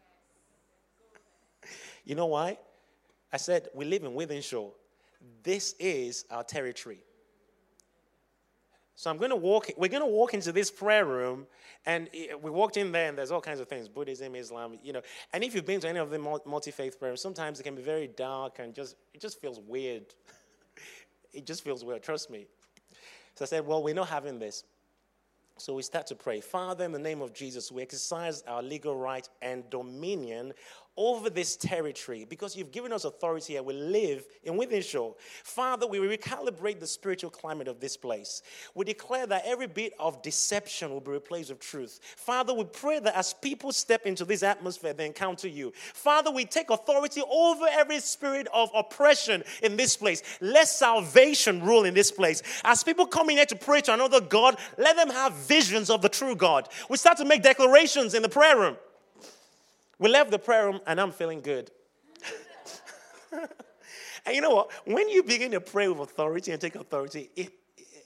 [2.05, 2.57] you know why?
[3.31, 4.71] I said, we live in Wythenshawe.
[5.43, 6.99] This is our territory.
[8.95, 9.71] So I'm going to walk.
[9.77, 11.47] We're going to walk into this prayer room,
[11.85, 12.09] and
[12.41, 15.01] we walked in there, and there's all kinds of things: Buddhism, Islam, you know.
[15.33, 18.07] And if you've been to any of the multi-faith prayers, sometimes it can be very
[18.07, 20.05] dark and just it just feels weird.
[21.33, 22.03] it just feels weird.
[22.03, 22.45] Trust me.
[23.35, 24.63] So I said, "Well, we're not having this."
[25.57, 26.41] So we start to pray.
[26.41, 30.51] Father, in the name of Jesus, we exercise our legal right and dominion
[30.95, 35.15] over this territory because you've given us authority and we live in Wythenshawe.
[35.43, 38.41] Father, we recalibrate the spiritual climate of this place.
[38.75, 41.99] We declare that every bit of deception will be replaced with truth.
[42.15, 45.73] Father, we pray that as people step into this atmosphere, they encounter you.
[45.75, 50.21] Father, we take authority over every spirit of oppression in this place.
[50.41, 52.43] Let salvation rule in this place.
[52.63, 56.01] As people come in here to pray to another God, let them have visions of
[56.01, 56.69] the true God.
[56.89, 58.77] We start to make declarations in the prayer room.
[60.03, 61.71] We left the prayer room and I'm feeling good.
[63.31, 64.69] and you know what?
[64.83, 67.53] When you begin to pray with authority and take authority, it,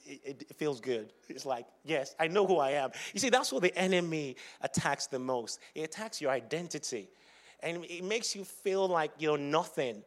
[0.06, 1.12] it, it, feels good.
[1.28, 2.90] It's like, yes, I know who I am.
[3.12, 5.58] You see, that's what the enemy attacks the most.
[5.74, 7.08] It attacks your identity.
[7.64, 10.04] And it makes you feel like you're nothing.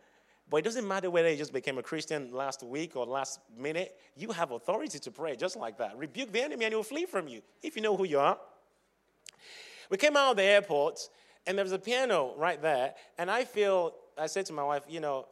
[0.50, 4.00] But it doesn't matter whether you just became a Christian last week or last minute,
[4.16, 5.98] you have authority to pray just like that.
[5.98, 8.38] Rebuke the enemy and he'll flee from you if you know who you are.
[9.90, 11.10] We came out of the airport
[11.48, 12.94] and there was a piano right there.
[13.18, 15.28] And I feel, I said to my wife, you know,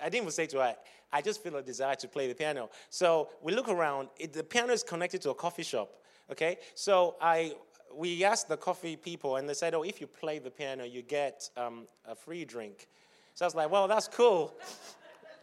[0.00, 0.76] I didn't even say to her,
[1.12, 2.70] I just feel a desire to play the piano.
[2.90, 5.90] So we look around, it, the piano is connected to a coffee shop,
[6.30, 6.58] okay?
[6.74, 7.54] So I,
[7.94, 11.02] we asked the coffee people, and they said, oh, if you play the piano, you
[11.02, 12.88] get um, a free drink.
[13.34, 14.54] So I was like, well, that's cool.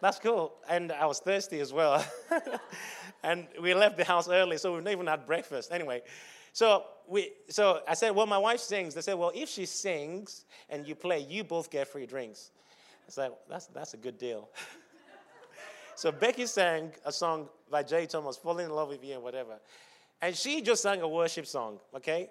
[0.02, 0.54] that's cool.
[0.70, 2.06] And I was thirsty as well.
[3.24, 5.72] and we left the house early, so we've not even had breakfast.
[5.72, 6.02] Anyway,
[6.54, 8.96] so we, so I said, well, my wife sings.
[8.96, 12.52] They said, well, if she sings and you play, you both get free drinks.
[13.08, 14.50] I said, that's, that's a good deal.
[15.96, 19.60] so Becky sang a song by Jay Thomas, Falling in Love with You and whatever.
[20.22, 22.30] And she just sang a worship song, okay?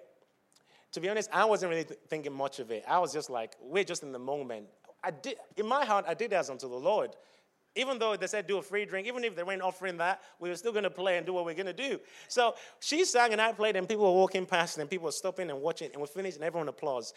[0.93, 2.83] To be honest, I wasn't really th- thinking much of it.
[2.87, 4.67] I was just like, we're just in the moment.
[5.03, 7.11] I did, in my heart, I did that unto the Lord.
[7.75, 10.49] Even though they said do a free drink, even if they weren't offering that, we
[10.49, 11.99] were still going to play and do what we're going to do.
[12.27, 15.49] So she sang and I played, and people were walking past, and people were stopping
[15.49, 17.13] and watching, and we finished, and everyone applauds.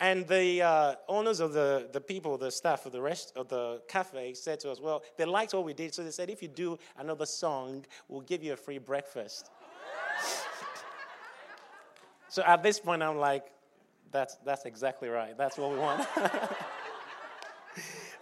[0.00, 3.82] And the uh, owners of the, the people, the staff of the rest of the
[3.88, 6.48] cafe said to us, Well, they liked what we did, so they said, If you
[6.48, 9.50] do another song, we'll give you a free breakfast.
[12.28, 13.46] so at this point, I'm like,
[14.12, 15.36] That's, that's exactly right.
[15.36, 16.06] That's what we want.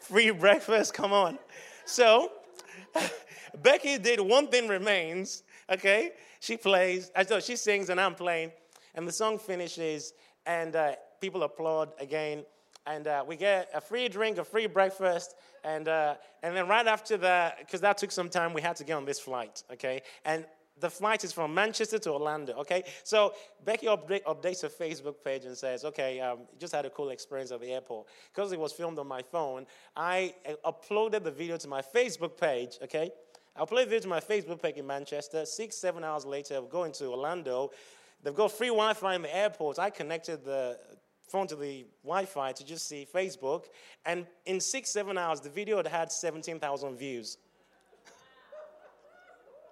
[0.01, 1.38] free breakfast, come on.
[1.87, 2.33] So
[3.62, 6.12] Becky did One Thing Remains, okay?
[6.40, 8.51] She plays, know she sings and I'm playing,
[8.94, 10.12] and the song finishes,
[10.46, 12.44] and uh, people applaud again.
[12.88, 16.87] And uh, we get a free drink, a free breakfast, and, uh, and then right
[16.87, 20.03] after that, because that took some time, we had to get on this flight, okay?
[20.25, 20.44] And
[20.79, 22.85] the flight is from Manchester to Orlando, okay?
[23.03, 23.33] So
[23.65, 27.51] Becky update, updates her Facebook page and says, okay, um, just had a cool experience
[27.51, 28.07] at the airport.
[28.35, 32.39] Because it was filmed on my phone, I uh, uploaded the video to my Facebook
[32.39, 33.11] page, okay?
[33.57, 35.47] I uploaded the video to my Facebook page in Manchester.
[35.47, 37.71] Six, seven hours later, I'm going to Orlando.
[38.23, 39.79] They've got free Wi Fi in the airport.
[39.79, 40.79] I connected the
[41.27, 43.65] phone to the Wi Fi to just see Facebook.
[44.05, 47.39] And in six, seven hours, the video had had 17,000 views.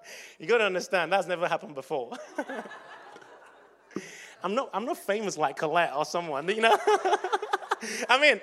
[0.38, 2.10] You got to understand, that's never happened before.
[4.42, 6.76] I'm not, I'm not famous like Colette or someone, you know?
[8.08, 8.40] I mean,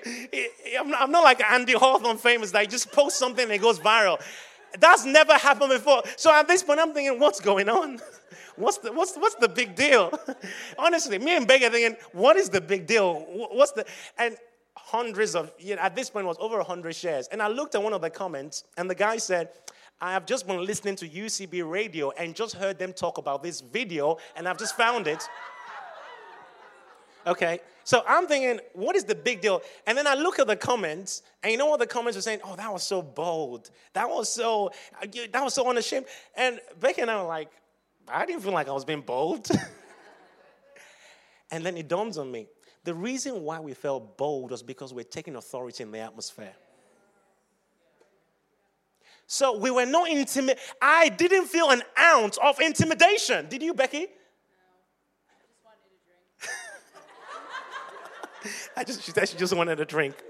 [0.79, 3.79] I'm not, I'm not like Andy Hawthorne famous that just post something and it goes
[3.79, 4.19] viral.
[4.79, 6.01] That's never happened before.
[6.15, 7.99] So at this point, I'm thinking, what's going on?
[8.55, 10.11] What's the, what's, what's the big deal?
[10.77, 13.25] Honestly, me and Becky thinking, what is the big deal?
[13.51, 13.85] What's the,
[14.17, 14.37] and
[14.75, 17.27] hundreds of, you know, at this point, it was over 100 shares.
[17.27, 19.49] And I looked at one of the comments, and the guy said,
[20.01, 23.61] I have just been listening to UCB radio and just heard them talk about this
[23.61, 25.27] video, and I've just found it.
[27.27, 29.61] Okay, so I'm thinking, what is the big deal?
[29.85, 32.39] And then I look at the comments, and you know what the comments are saying?
[32.43, 33.69] Oh, that was so bold.
[33.93, 36.07] That was so, uh, that was so unashamed.
[36.35, 37.49] And Becky and I were like,
[38.07, 39.49] I didn't feel like I was being bold.
[41.51, 42.47] and then it dawns on me
[42.83, 46.53] the reason why we felt bold was because we're taking authority in the atmosphere.
[49.31, 50.59] So we were not intimate.
[50.81, 53.47] I didn't feel an ounce of intimidation.
[53.47, 54.07] Did you, Becky?
[58.75, 59.05] I just, wanted a drink.
[59.05, 60.21] she said she just wanted a drink.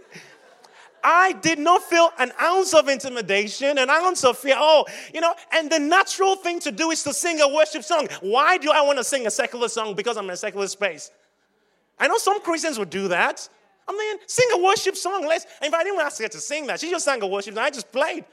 [1.04, 4.54] I did not feel an ounce of intimidation, an ounce of fear.
[4.56, 8.08] Oh, you know, and the natural thing to do is to sing a worship song.
[8.22, 9.96] Why do I want to sing a secular song?
[9.96, 11.10] Because I'm in a secular space.
[11.98, 13.50] I know some Christians would do that.
[13.88, 15.26] I mean, sing a worship song.
[15.26, 15.48] Let's.
[15.60, 17.64] And if I didn't ask her to sing that, she just sang a worship song.
[17.64, 18.26] I just played.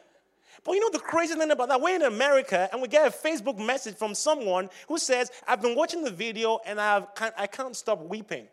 [0.65, 1.81] But you know the crazy thing about that?
[1.81, 5.75] We're in America and we get a Facebook message from someone who says, I've been
[5.75, 8.47] watching the video and I've, I can't stop weeping.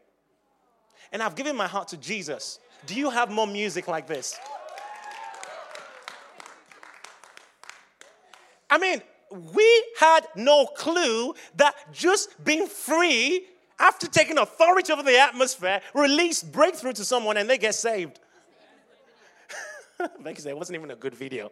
[1.11, 2.59] And I've given my heart to Jesus.
[2.85, 4.37] Do you have more music like this?
[8.69, 9.01] I mean,
[9.53, 13.45] we had no clue that just being free
[13.79, 18.19] after taking authority over the atmosphere release breakthrough to someone and they get saved.
[20.19, 21.51] Becky said it wasn't even a good video.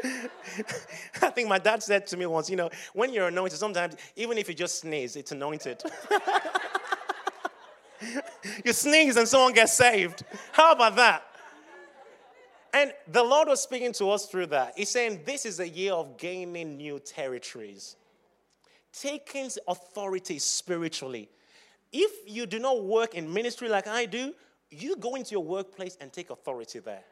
[1.22, 4.38] I think my dad said to me once, you know, when you're anointed, sometimes even
[4.38, 5.82] if you just sneeze, it's anointed.
[8.64, 10.24] you sneeze and someone gets saved.
[10.52, 11.24] How about that?
[12.72, 14.74] And the Lord was speaking to us through that.
[14.76, 17.96] He's saying, This is a year of gaining new territories,
[18.92, 21.30] taking authority spiritually.
[21.92, 24.34] If you do not work in ministry like I do,
[24.70, 27.04] you go into your workplace and take authority there.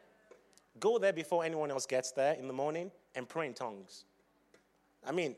[0.79, 4.05] Go there before anyone else gets there in the morning and pray in tongues.
[5.05, 5.35] I mean,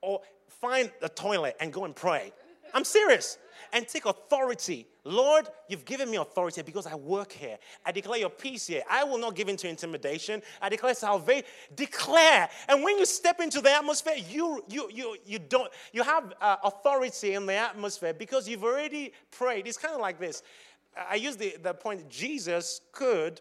[0.00, 2.32] or find a toilet and go and pray.
[2.74, 3.38] I'm serious.
[3.72, 4.86] And take authority.
[5.04, 7.56] Lord, you've given me authority because I work here.
[7.86, 8.82] I declare your peace here.
[8.90, 10.42] I will not give in to intimidation.
[10.60, 11.44] I declare salvation.
[11.74, 12.48] Declare.
[12.68, 16.56] And when you step into the atmosphere, you, you, you, you, don't, you have uh,
[16.64, 19.66] authority in the atmosphere because you've already prayed.
[19.66, 20.42] It's kind of like this.
[21.08, 23.40] I use the, the point Jesus could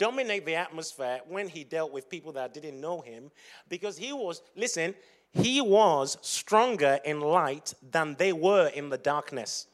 [0.00, 3.30] dominate the atmosphere when he dealt with people that didn't know him
[3.68, 4.94] because he was, listen,
[5.34, 9.66] he was stronger in light than they were in the darkness.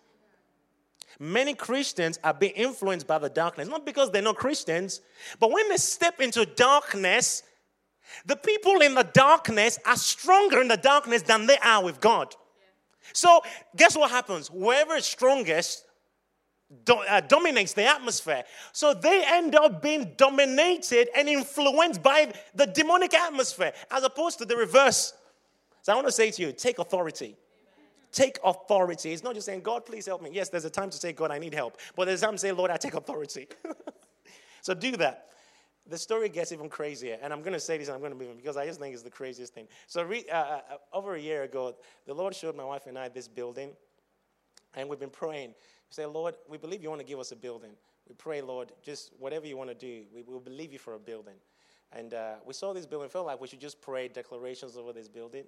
[1.20, 5.00] Many Christians are being influenced by the darkness, not because they're not Christians,
[5.38, 7.44] but when they step into darkness,
[8.26, 12.34] the people in the darkness are stronger in the darkness than they are with God.
[13.12, 13.42] So,
[13.76, 14.48] guess what happens?
[14.48, 15.85] Whoever is strongest
[17.28, 18.44] dominates the atmosphere.
[18.72, 24.44] So they end up being dominated and influenced by the demonic atmosphere, as opposed to
[24.44, 25.14] the reverse.
[25.82, 27.36] So I want to say to you take authority.
[28.10, 29.12] Take authority.
[29.12, 30.30] It's not just saying, God, please help me.
[30.32, 31.78] Yes, there's a time to say, God, I need help.
[31.94, 33.46] But there's a time to say, Lord, I take authority.
[34.62, 35.26] so do that.
[35.88, 37.18] The story gets even crazier.
[37.22, 38.80] And I'm going to say this and I'm going to move on because I just
[38.80, 39.68] think it's the craziest thing.
[39.86, 40.60] So, re- uh, uh,
[40.92, 41.76] over a year ago,
[42.06, 43.70] the Lord showed my wife and I this building.
[44.74, 45.54] And we've been praying.
[45.96, 47.70] Say, Lord, we believe you want to give us a building.
[48.06, 50.98] We pray, Lord, just whatever you want to do, we will believe you for a
[50.98, 51.36] building.
[51.90, 55.08] And uh, we saw this building, felt like we should just pray declarations over this
[55.08, 55.44] building.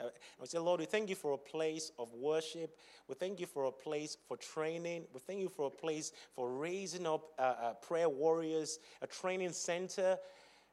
[0.00, 2.76] Uh, and we say, Lord, we thank you for a place of worship.
[3.06, 5.04] We thank you for a place for training.
[5.14, 9.52] We thank you for a place for raising up uh, uh, prayer warriors, a training
[9.52, 10.18] center.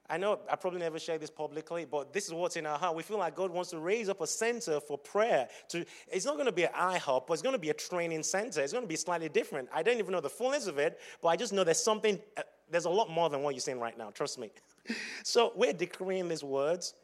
[0.09, 2.95] I know I probably never share this publicly, but this is what's in our heart.
[2.95, 5.47] We feel like God wants to raise up a center for prayer.
[5.69, 8.23] To, it's not going to be an IHOP, but it's going to be a training
[8.23, 8.61] center.
[8.61, 9.69] It's going to be slightly different.
[9.71, 12.41] I don't even know the fullness of it, but I just know there's something, uh,
[12.71, 14.09] there's a lot more than what you're saying right now.
[14.09, 14.49] Trust me.
[15.23, 16.95] so we're decreeing these words.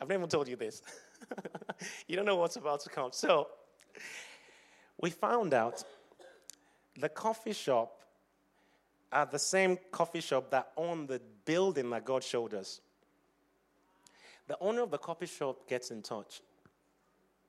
[0.00, 0.82] I've never told you this.
[2.06, 3.10] you don't know what's about to come.
[3.12, 3.48] So
[5.00, 5.82] we found out
[7.00, 8.03] the coffee shop
[9.14, 12.80] are the same coffee shop that owned the building that God showed us.
[14.48, 16.42] The owner of the coffee shop gets in touch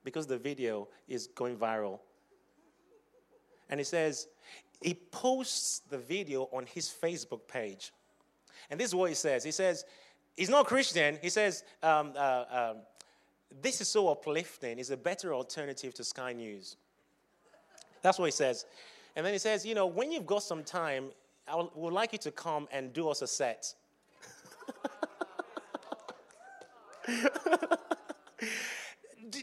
[0.04, 1.98] because the video is going viral.
[3.68, 4.28] And he says,
[4.80, 7.92] he posts the video on his Facebook page.
[8.70, 9.42] And this is what he says.
[9.42, 9.84] He says,
[10.36, 11.18] he's not Christian.
[11.20, 12.76] He says, um, uh, um,
[13.60, 14.78] this is so uplifting.
[14.78, 16.76] It's a better alternative to Sky News.
[18.02, 18.64] That's what he says.
[19.16, 21.10] And then he says, you know, when you've got some time,
[21.48, 23.74] I would like you to come and do us a set.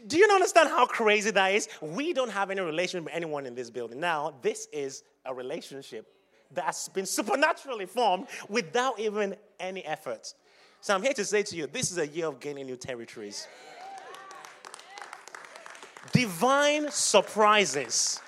[0.06, 1.68] do you understand how crazy that is?
[1.80, 4.00] We don't have any relationship with anyone in this building.
[4.00, 6.06] Now, this is a relationship
[6.52, 10.34] that's been supernaturally formed without even any effort.
[10.80, 13.48] So I'm here to say to you, this is a year of gaining new territories
[16.12, 18.20] divine surprises.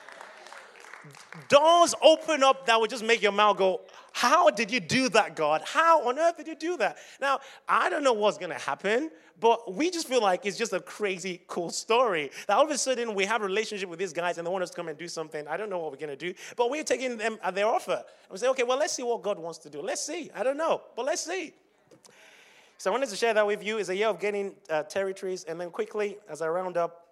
[1.49, 5.37] Doors open up that would just make your mouth go, How did you do that,
[5.37, 5.62] God?
[5.64, 6.99] How on earth did you do that?
[7.20, 10.72] Now, I don't know what's going to happen, but we just feel like it's just
[10.72, 12.31] a crazy, cool story.
[12.46, 14.62] That all of a sudden we have a relationship with these guys and they want
[14.62, 15.46] us to come and do something.
[15.46, 17.92] I don't know what we're going to do, but we're taking them at their offer.
[17.92, 19.83] And we say, Okay, well, let's see what God wants to do.
[19.83, 20.31] Let's see.
[20.35, 21.55] I don't know, but let's see.
[22.79, 23.79] So I wanted to share that with you.
[23.79, 25.44] It's a year of gaining uh, territories.
[25.44, 27.06] And then quickly, as I round up,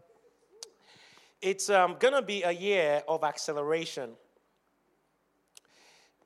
[1.44, 4.12] it's um, going to be a year of acceleration.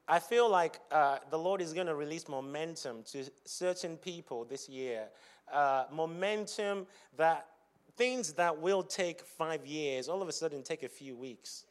[0.06, 4.68] I feel like uh, the Lord is going to release momentum to certain people this
[4.68, 5.08] year.
[5.52, 7.48] Uh, momentum that
[7.96, 11.64] things that will take five years, all of a sudden take a few weeks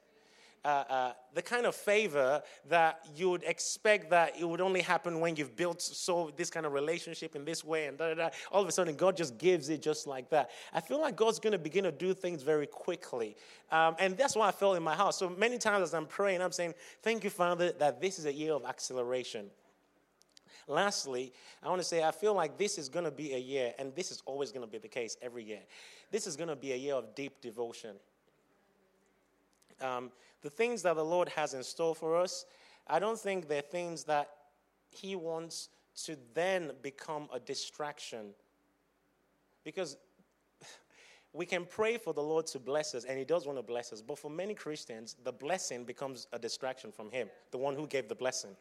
[0.68, 5.22] uh, uh, the kind of favor that you would expect that it would only happen
[5.22, 8.30] when you've built so this kind of relationship in this way and da, da, da.
[8.52, 11.40] all of a sudden god just gives it just like that i feel like god's
[11.40, 13.38] going to begin to do things very quickly
[13.72, 16.42] um, and that's why i felt in my heart so many times as i'm praying
[16.42, 19.50] i'm saying thank you father that this is a year of acceleration
[20.70, 21.32] Lastly,
[21.64, 23.96] I want to say I feel like this is going to be a year, and
[23.96, 25.62] this is always going to be the case every year.
[26.12, 27.96] This is going to be a year of deep devotion.
[29.82, 30.12] Um,
[30.42, 32.46] the things that the Lord has in store for us,
[32.88, 34.30] I don't think they're things that
[34.90, 35.70] He wants
[36.06, 38.28] to then become a distraction.
[39.64, 39.98] Because
[41.34, 43.92] we can pray for the Lord to bless us, and He does want to bless
[43.94, 44.02] us.
[44.02, 48.08] But for many Christians, the blessing becomes a distraction from Him, the one who gave
[48.08, 48.56] the blessing.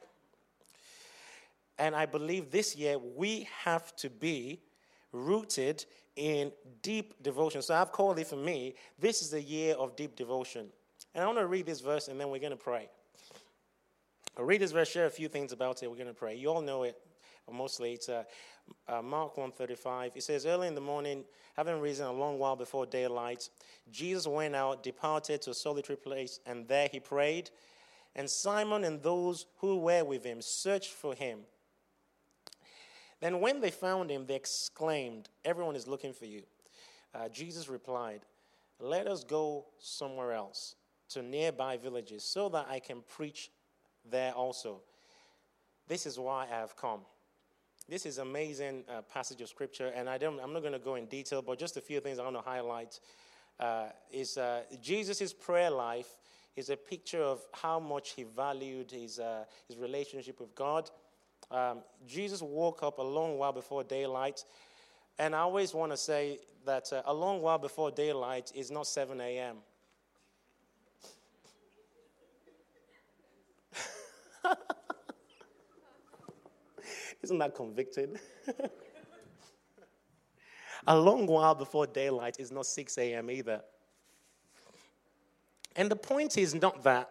[1.79, 4.61] And I believe this year we have to be
[5.13, 5.85] rooted
[6.17, 6.51] in
[6.83, 7.63] deep devotion.
[7.63, 10.69] So I've called it for me, this is a year of deep devotion.
[11.17, 12.91] And I want to read this verse and then we're going to pray.
[14.37, 15.89] I'll read this verse, share a few things about it.
[15.91, 16.37] We're going to pray.
[16.37, 16.95] You all know it
[17.51, 17.95] mostly.
[17.95, 18.25] It's uh,
[18.87, 20.13] uh, Mark 135.
[20.15, 21.25] It says, Early in the morning,
[21.57, 23.49] having risen a long while before daylight,
[23.91, 27.49] Jesus went out, departed to a solitary place, and there he prayed.
[28.15, 31.39] And Simon and those who were with him searched for him.
[33.21, 36.43] Then, when they found him, they exclaimed, Everyone is looking for you.
[37.15, 38.21] Uh, Jesus replied,
[38.79, 40.75] Let us go somewhere else
[41.11, 43.51] to nearby villages so that I can preach
[44.11, 44.81] there also.
[45.89, 47.01] This is why I have come.
[47.89, 50.97] This is amazing uh, passage of scripture, and I don't, I'm not going to go
[50.97, 52.99] in detail, but just a few things I want to highlight.
[53.61, 56.19] Uh, is uh, Jesus' prayer life
[56.57, 60.91] is a picture of how much he valued his, uh, his relationship with God.
[61.51, 64.45] Um, Jesus woke up a long while before daylight,
[65.19, 68.89] and I always want to say that uh, a long while before daylight is not
[68.89, 69.59] 7 a.m.
[77.23, 78.21] Isn't that convicted?
[80.87, 83.31] a long while before daylight is not 6 a.m.
[83.31, 83.63] either.
[85.75, 87.11] And the point is not that,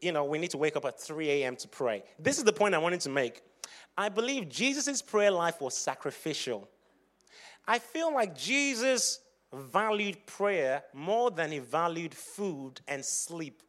[0.00, 1.56] you know, we need to wake up at 3 a.m.
[1.56, 2.02] to pray.
[2.18, 3.42] This is the point I wanted to make.
[3.96, 6.68] I believe Jesus' prayer life was sacrificial.
[7.66, 9.20] I feel like Jesus
[9.52, 13.62] valued prayer more than he valued food and sleep.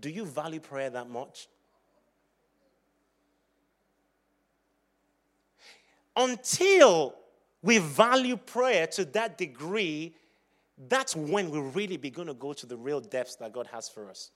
[0.00, 1.48] Do you value prayer that much?
[6.16, 7.14] Until
[7.62, 10.14] we value prayer to that degree,
[10.88, 14.08] that's when we really begin to go to the real depths that God has for
[14.10, 14.30] us.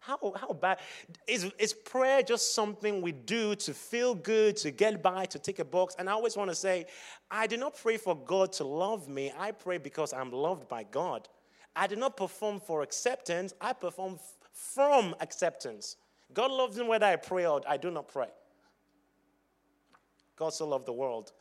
[0.00, 0.78] How, how bad?
[1.26, 5.58] Is, is prayer just something we do to feel good, to get by, to tick
[5.58, 5.94] a box?
[5.98, 6.86] And I always want to say,
[7.30, 9.30] I do not pray for God to love me.
[9.38, 11.28] I pray because I'm loved by God.
[11.76, 13.52] I do not perform for acceptance.
[13.60, 14.18] I perform
[14.52, 15.96] from acceptance.
[16.32, 18.28] God loves me whether I pray or I do not pray.
[20.36, 21.32] God so loved the world.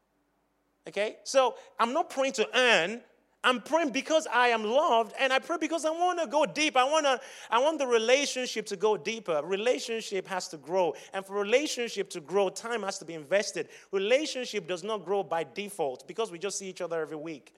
[0.88, 1.16] okay?
[1.24, 3.00] So I'm not praying to earn.
[3.42, 6.76] I'm praying because I am loved, and I pray because I want to go deep.
[6.76, 7.18] I want to,
[7.50, 9.40] I want the relationship to go deeper.
[9.42, 13.68] Relationship has to grow, and for relationship to grow, time has to be invested.
[13.92, 17.54] Relationship does not grow by default because we just see each other every week.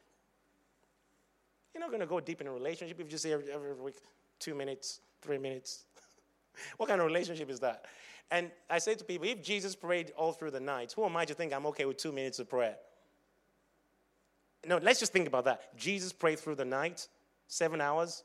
[1.75, 3.97] You're not going to go deep in a relationship if you see every, every week,
[4.43, 5.85] two minutes, three minutes.
[6.77, 7.87] what kind of relationship is that?
[8.31, 11.25] And I say to people, if Jesus prayed all through the night, who am I
[11.27, 12.77] to think I'm okay with two minutes of prayer?
[14.67, 15.77] No, let's just think about that.
[15.77, 17.09] Jesus prayed through the night,
[17.47, 18.25] seven hours.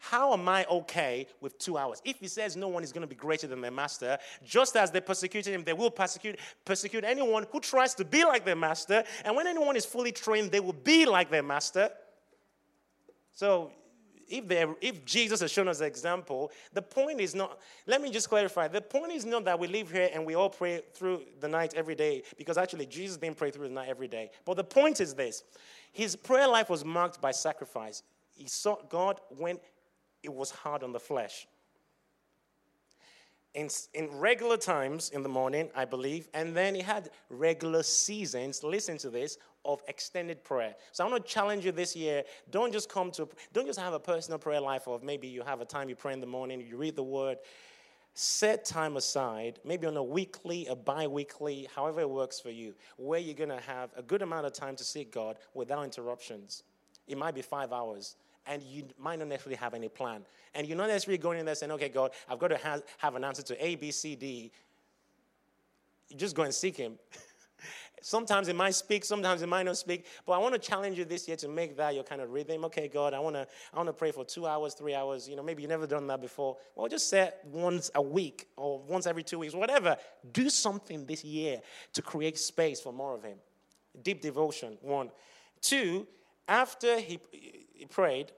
[0.00, 2.00] How am I okay with two hours?
[2.04, 4.90] If he says no one is going to be greater than their master, just as
[4.90, 9.02] they persecuted him, they will persecute, persecute anyone who tries to be like their master.
[9.24, 11.90] And when anyone is fully trained, they will be like their master.
[13.32, 13.72] So
[14.28, 18.28] if, if Jesus has shown us an example, the point is not, let me just
[18.28, 18.68] clarify.
[18.68, 21.74] The point is not that we live here and we all pray through the night
[21.74, 24.30] every day, because actually Jesus didn't pray through the night every day.
[24.44, 25.44] But the point is this
[25.92, 28.02] his prayer life was marked by sacrifice.
[28.30, 29.58] He sought God when
[30.22, 31.46] it was hard on the flesh.
[33.54, 38.62] In, in regular times in the morning, I believe, and then he had regular seasons.
[38.62, 40.74] Listen to this of extended prayer.
[40.92, 42.22] So I want to challenge you this year.
[42.50, 45.60] Don't just come to, don't just have a personal prayer life of maybe you have
[45.60, 47.38] a time you pray in the morning, you read the word.
[48.14, 52.74] Set time aside, maybe on a weekly, a bi weekly, however it works for you,
[52.96, 56.64] where you're going to have a good amount of time to seek God without interruptions.
[57.06, 58.16] It might be five hours
[58.48, 60.22] and you might not necessarily have any plan.
[60.54, 63.14] And you're not necessarily going in there saying, okay, God, I've got to have, have
[63.14, 64.50] an answer to A, B, C, D.
[66.08, 66.98] You just go and seek Him.
[68.00, 70.06] Sometimes it might speak, sometimes it might not speak.
[70.26, 72.64] But I want to challenge you this year to make that your kind of rhythm.
[72.66, 75.28] Okay, God, I want to I want to pray for two hours, three hours.
[75.28, 76.56] You know, maybe you've never done that before.
[76.74, 79.96] Well, just set once a week or once every two weeks, whatever.
[80.32, 81.60] Do something this year
[81.92, 83.38] to create space for more of Him.
[84.02, 85.10] Deep devotion, one.
[85.60, 86.06] Two,
[86.48, 87.18] after he,
[87.74, 88.32] he prayed,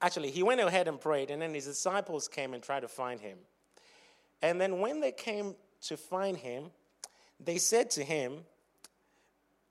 [0.00, 3.20] actually, he went ahead and prayed, and then his disciples came and tried to find
[3.20, 3.38] him.
[4.42, 6.70] And then when they came to find him,
[7.44, 8.44] they said to him,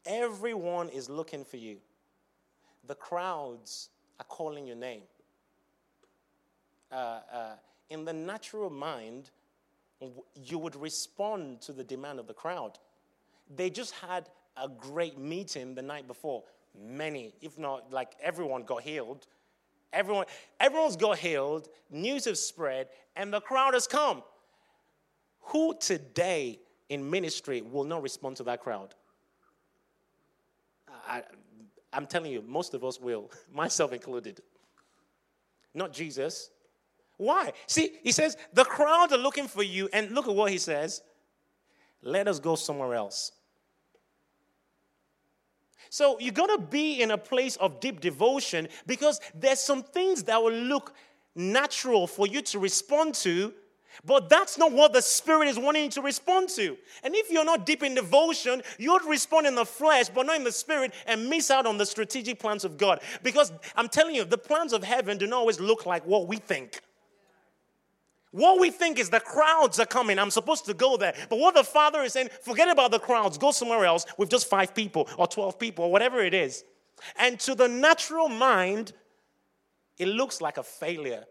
[0.05, 1.77] Everyone is looking for you.
[2.87, 5.03] The crowds are calling your name.
[6.91, 7.51] Uh, uh,
[7.89, 9.29] in the natural mind,
[10.35, 12.79] you would respond to the demand of the crowd.
[13.55, 16.43] They just had a great meeting the night before.
[16.75, 19.27] Many, if not like everyone, got healed.
[19.93, 20.25] Everyone,
[20.59, 21.67] everyone's got healed.
[21.91, 24.23] News has spread, and the crowd has come.
[25.41, 26.59] Who today
[26.91, 28.93] in ministry will not respond to that crowd.
[31.07, 31.23] I,
[31.93, 34.41] am telling you, most of us will, myself included.
[35.73, 36.51] Not Jesus.
[37.15, 37.53] Why?
[37.65, 41.01] See, he says, the crowd are looking for you, and look at what he says
[42.03, 43.31] let us go somewhere else.
[45.91, 50.23] So you're going to be in a place of deep devotion because there's some things
[50.23, 50.95] that will look
[51.35, 53.53] natural for you to respond to
[54.05, 56.77] but that's not what the Spirit is wanting to respond to.
[57.03, 60.43] And if you're not deep in devotion, you'd respond in the flesh, but not in
[60.43, 63.01] the Spirit, and miss out on the strategic plans of God.
[63.23, 66.37] Because I'm telling you, the plans of heaven do not always look like what we
[66.37, 66.81] think.
[68.31, 70.17] What we think is the crowds are coming.
[70.17, 71.13] I'm supposed to go there.
[71.29, 73.37] But what the Father is saying, forget about the crowds.
[73.37, 76.63] Go somewhere else with just five people or 12 people or whatever it is.
[77.17, 78.93] And to the natural mind,
[79.97, 81.25] it looks like a failure.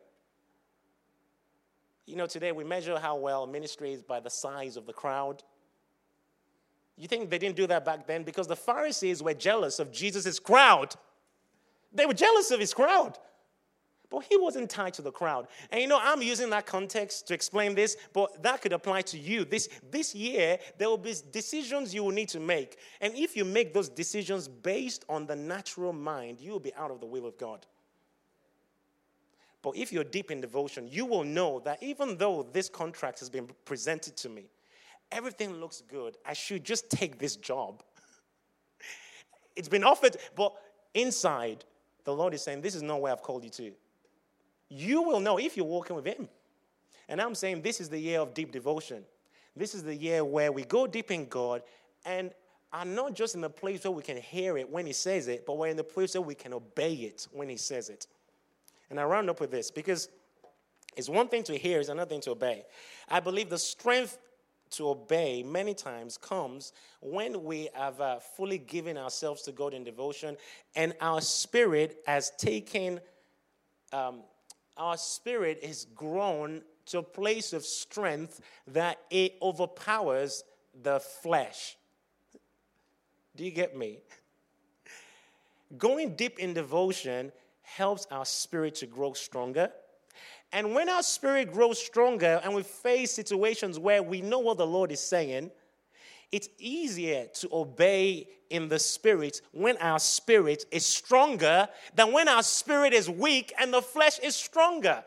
[2.11, 5.45] You know, today we measure how well ministry is by the size of the crowd.
[6.97, 8.25] You think they didn't do that back then?
[8.25, 10.97] Because the Pharisees were jealous of Jesus' crowd.
[11.93, 13.17] They were jealous of his crowd.
[14.11, 15.47] But he wasn't tied to the crowd.
[15.71, 19.19] And you know, I'm using that context to explain this, but that could apply to
[19.19, 19.45] you.
[19.45, 22.79] This, this year, there will be decisions you will need to make.
[23.01, 26.91] And if you make those decisions based on the natural mind, you will be out
[26.91, 27.65] of the will of God.
[29.63, 33.29] But if you're deep in devotion, you will know that even though this contract has
[33.29, 34.45] been presented to me,
[35.13, 36.17] everything looks good.
[36.25, 37.83] I should just take this job.
[39.57, 40.55] it's been offered, but
[40.95, 41.65] inside,
[42.05, 43.73] the Lord is saying, This is not where I've called you to
[44.71, 46.29] you will know if you're walking with Him.
[47.09, 49.03] And I'm saying this is the year of deep devotion.
[49.57, 51.63] This is the year where we go deep in God
[52.07, 52.31] and
[52.73, 55.45] are not just in the place where we can hear it when He says it,
[55.45, 58.07] but we're in the place where we can obey it when He says it.
[58.91, 60.09] And I round up with this because
[60.97, 62.65] it's one thing to hear, it's another thing to obey.
[63.09, 64.19] I believe the strength
[64.71, 69.85] to obey many times comes when we have uh, fully given ourselves to God in
[69.85, 70.37] devotion
[70.77, 73.01] and our spirit has taken
[73.93, 74.23] um,
[74.77, 80.45] our spirit is grown to a place of strength that it overpowers
[80.83, 81.77] the flesh.
[83.37, 83.99] Do you get me?
[85.79, 87.33] Going deep in devotion
[87.77, 89.71] helps our spirit to grow stronger.
[90.53, 94.67] And when our spirit grows stronger and we face situations where we know what the
[94.67, 95.51] Lord is saying,
[96.33, 102.43] it's easier to obey in the spirit when our spirit is stronger than when our
[102.43, 105.05] spirit is weak and the flesh is stronger.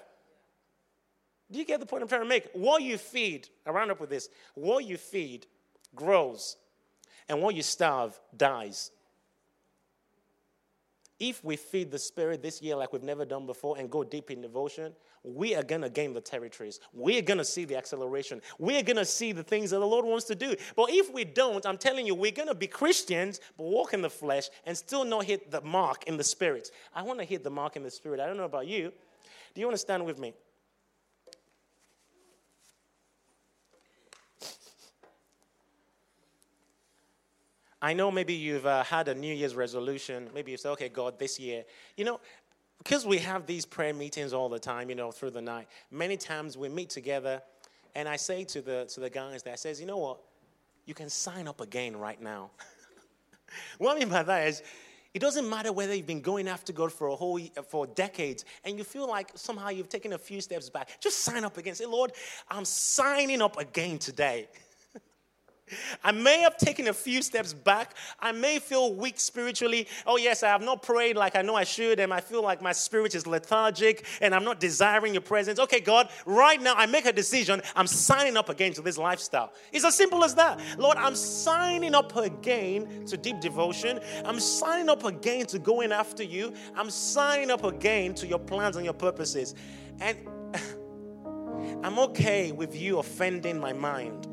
[1.51, 2.49] Do you get the point I'm trying to make?
[2.53, 5.45] What you feed, I round up with this what you feed
[5.95, 6.57] grows,
[7.30, 8.91] and what you starve dies.
[11.20, 14.32] If we feed the Spirit this year like we've never done before and go deep
[14.32, 14.93] in devotion,
[15.24, 16.80] we are going to gain the territories.
[16.91, 18.41] We are going to see the acceleration.
[18.59, 20.55] We are going to see the things that the Lord wants to do.
[20.76, 24.01] But if we don't, I'm telling you, we're going to be Christians, but walk in
[24.01, 26.72] the flesh and still not hit the mark in the Spirit.
[26.93, 28.20] I want to hit the mark in the Spirit.
[28.20, 28.91] I don't know about you.
[29.53, 30.34] Do you want to stand with me?
[37.84, 40.29] I know maybe you've uh, had a New Year's resolution.
[40.34, 41.65] Maybe you say, okay, God, this year.
[41.97, 42.21] You know,
[42.77, 46.15] because we have these prayer meetings all the time, you know, through the night, many
[46.15, 47.41] times we meet together
[47.93, 50.19] and I say to the, to the guys that says, you know what?
[50.86, 52.51] You can sign up again right now.
[53.79, 54.63] what I mean by that is,
[55.13, 58.77] it doesn't matter whether you've been going after God for a whole for decades and
[58.77, 61.01] you feel like somehow you've taken a few steps back.
[61.01, 61.75] Just sign up again.
[61.75, 62.13] Say, Lord,
[62.49, 64.47] I'm signing up again today.
[66.03, 67.95] I may have taken a few steps back.
[68.20, 69.88] I may feel weak spiritually.
[70.05, 72.61] Oh, yes, I have not prayed like I know I should, and I feel like
[72.61, 75.59] my spirit is lethargic and I'm not desiring your presence.
[75.59, 77.61] Okay, God, right now I make a decision.
[77.76, 79.53] I'm signing up again to this lifestyle.
[79.72, 80.59] It's as simple as that.
[80.78, 83.99] Lord, I'm signing up again to deep devotion.
[84.26, 86.53] I'm signing up again to going after you.
[86.76, 89.55] I'm signing up again to your plans and your purposes.
[89.99, 90.18] And
[91.84, 94.32] I'm okay with you offending my mind.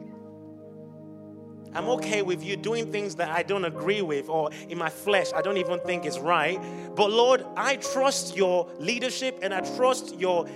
[1.74, 5.32] I'm okay with you doing things that I don't agree with or in my flesh
[5.34, 6.60] I don't even think is right.
[6.94, 10.48] But Lord, I trust your leadership and I trust your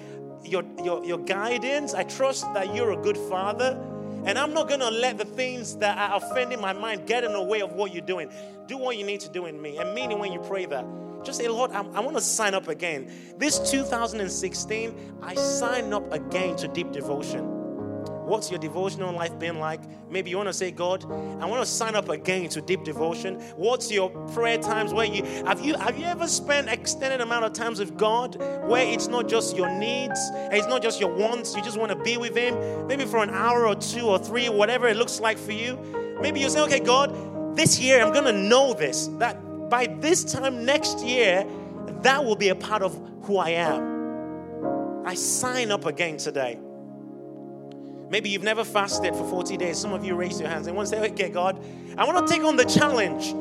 [0.45, 1.95] your your, your guidance.
[1.95, 3.81] I trust that you're a good father.
[4.27, 7.43] And I'm not to let the things that are offending my mind get in the
[7.43, 8.31] way of what you're doing.
[8.67, 9.77] Do what you need to do in me.
[9.77, 10.87] And meaning when you pray that,
[11.23, 13.11] just say, Lord, I'm, i want to sign up again.
[13.37, 17.53] This 2016, I sign up again to deep devotion.
[18.25, 19.81] What's your devotional life been like?
[20.11, 23.39] Maybe you want to say, God, I want to sign up again to deep devotion.
[23.57, 27.53] What's your prayer times where you have you have you ever spent extended amount of
[27.53, 30.18] times with God where it's not just your needs,
[30.53, 33.31] it's not just your wants, you just want to be with Him, maybe for an
[33.31, 35.79] hour or two or three, whatever it looks like for you.
[36.22, 39.09] Maybe you say, okay, God, this year I'm gonna know this.
[39.18, 41.47] That by this time next year,
[42.03, 45.05] that will be a part of who I am.
[45.07, 46.59] I sign up again today.
[48.11, 49.78] Maybe you've never fasted for 40 days.
[49.78, 51.59] Some of you raise your hands and want to say, okay, God,
[51.96, 53.34] I want to take on the challenge.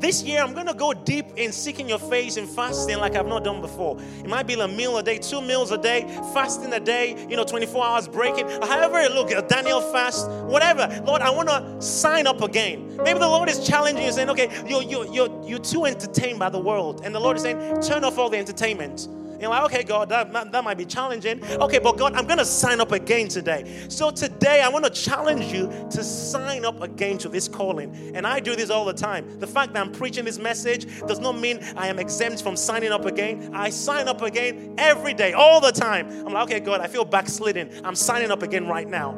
[0.00, 3.26] This year, I'm going to go deep in seeking your face and fasting like I've
[3.26, 3.98] not done before.
[4.20, 6.02] It might be a meal a day, two meals a day,
[6.32, 11.02] fasting a day, you know, 24 hours breaking, however it looks, a Daniel fast, whatever.
[11.04, 12.96] Lord, I want to sign up again.
[12.98, 16.48] Maybe the Lord is challenging you, saying, okay, you're, you're, you're, you're too entertained by
[16.48, 17.00] the world.
[17.02, 19.08] And the Lord is saying, turn off all the entertainment
[19.40, 21.44] you're like, okay, God, that, that might be challenging.
[21.44, 23.86] Okay, but God, I'm going to sign up again today.
[23.88, 28.12] So today, I want to challenge you to sign up again to this calling.
[28.14, 29.38] And I do this all the time.
[29.38, 32.92] The fact that I'm preaching this message does not mean I am exempt from signing
[32.92, 33.50] up again.
[33.54, 36.08] I sign up again every day, all the time.
[36.26, 37.70] I'm like, okay, God, I feel backslidden.
[37.84, 39.12] I'm signing up again right now.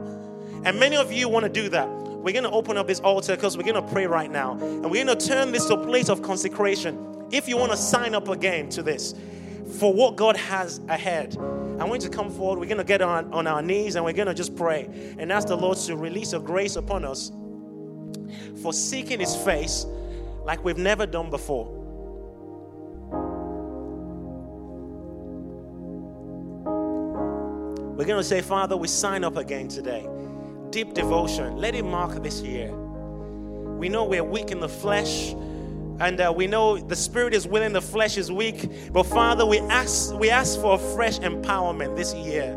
[0.65, 1.89] And many of you want to do that.
[1.89, 4.53] We're going to open up this altar because we're going to pray right now.
[4.53, 7.29] And we're going to turn this to a place of consecration.
[7.31, 9.15] If you want to sign up again to this,
[9.79, 11.37] for what God has ahead.
[11.79, 12.59] I want you to come forward.
[12.59, 15.33] We're going to get on, on our knees and we're going to just pray and
[15.33, 17.33] ask the Lord to release a grace upon us
[18.63, 19.87] for seeking His face
[20.45, 21.81] like we've never done before.
[27.97, 30.09] We're going to say, Father, we sign up again today.
[30.71, 31.57] Deep devotion.
[31.57, 32.73] Let it mark this year.
[32.73, 35.35] We know we're weak in the flesh
[36.01, 38.71] and uh, we know the spirit is willing, the flesh is weak.
[38.91, 42.57] But Father, we ask, we ask for a fresh empowerment this year.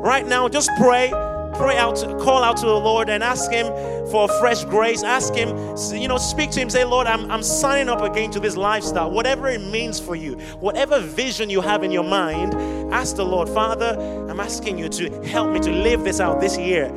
[0.00, 1.12] Right now, just pray
[1.54, 3.66] pray out, call out to the Lord and ask Him
[4.10, 5.02] for fresh grace.
[5.02, 5.48] Ask Him,
[5.94, 6.70] you know, speak to Him.
[6.70, 10.34] Say, Lord, I'm, I'm signing up again to this lifestyle, whatever it means for you,
[10.60, 12.54] whatever vision you have in your mind.
[12.92, 13.96] Ask the Lord, Father,
[14.28, 16.90] I'm asking you to help me to live this out this year.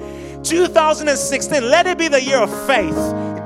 [0.46, 2.96] 2016, let it be the year of faith.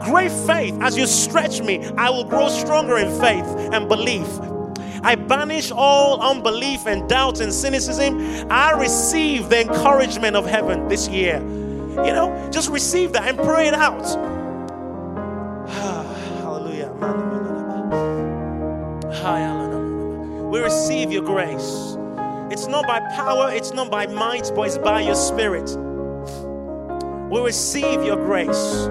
[0.04, 0.76] Great faith.
[0.82, 4.28] As you stretch me, I will grow stronger in faith and belief.
[5.02, 8.20] I banish all unbelief and doubt and cynicism.
[8.52, 11.40] I receive the encouragement of heaven this year.
[11.40, 14.06] You know, just receive that and pray it out.
[15.70, 16.92] Hallelujah.
[20.50, 21.96] We receive your grace.
[22.52, 25.70] It's not by power, it's not by might, but it's by your spirit.
[27.30, 28.88] We receive your grace.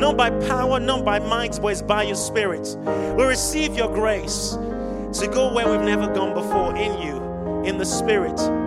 [0.00, 2.76] Not by power, not by might, but it's by your spirit.
[3.16, 4.50] We receive your grace
[5.20, 8.65] to go where we've never gone before in you, in the spirit.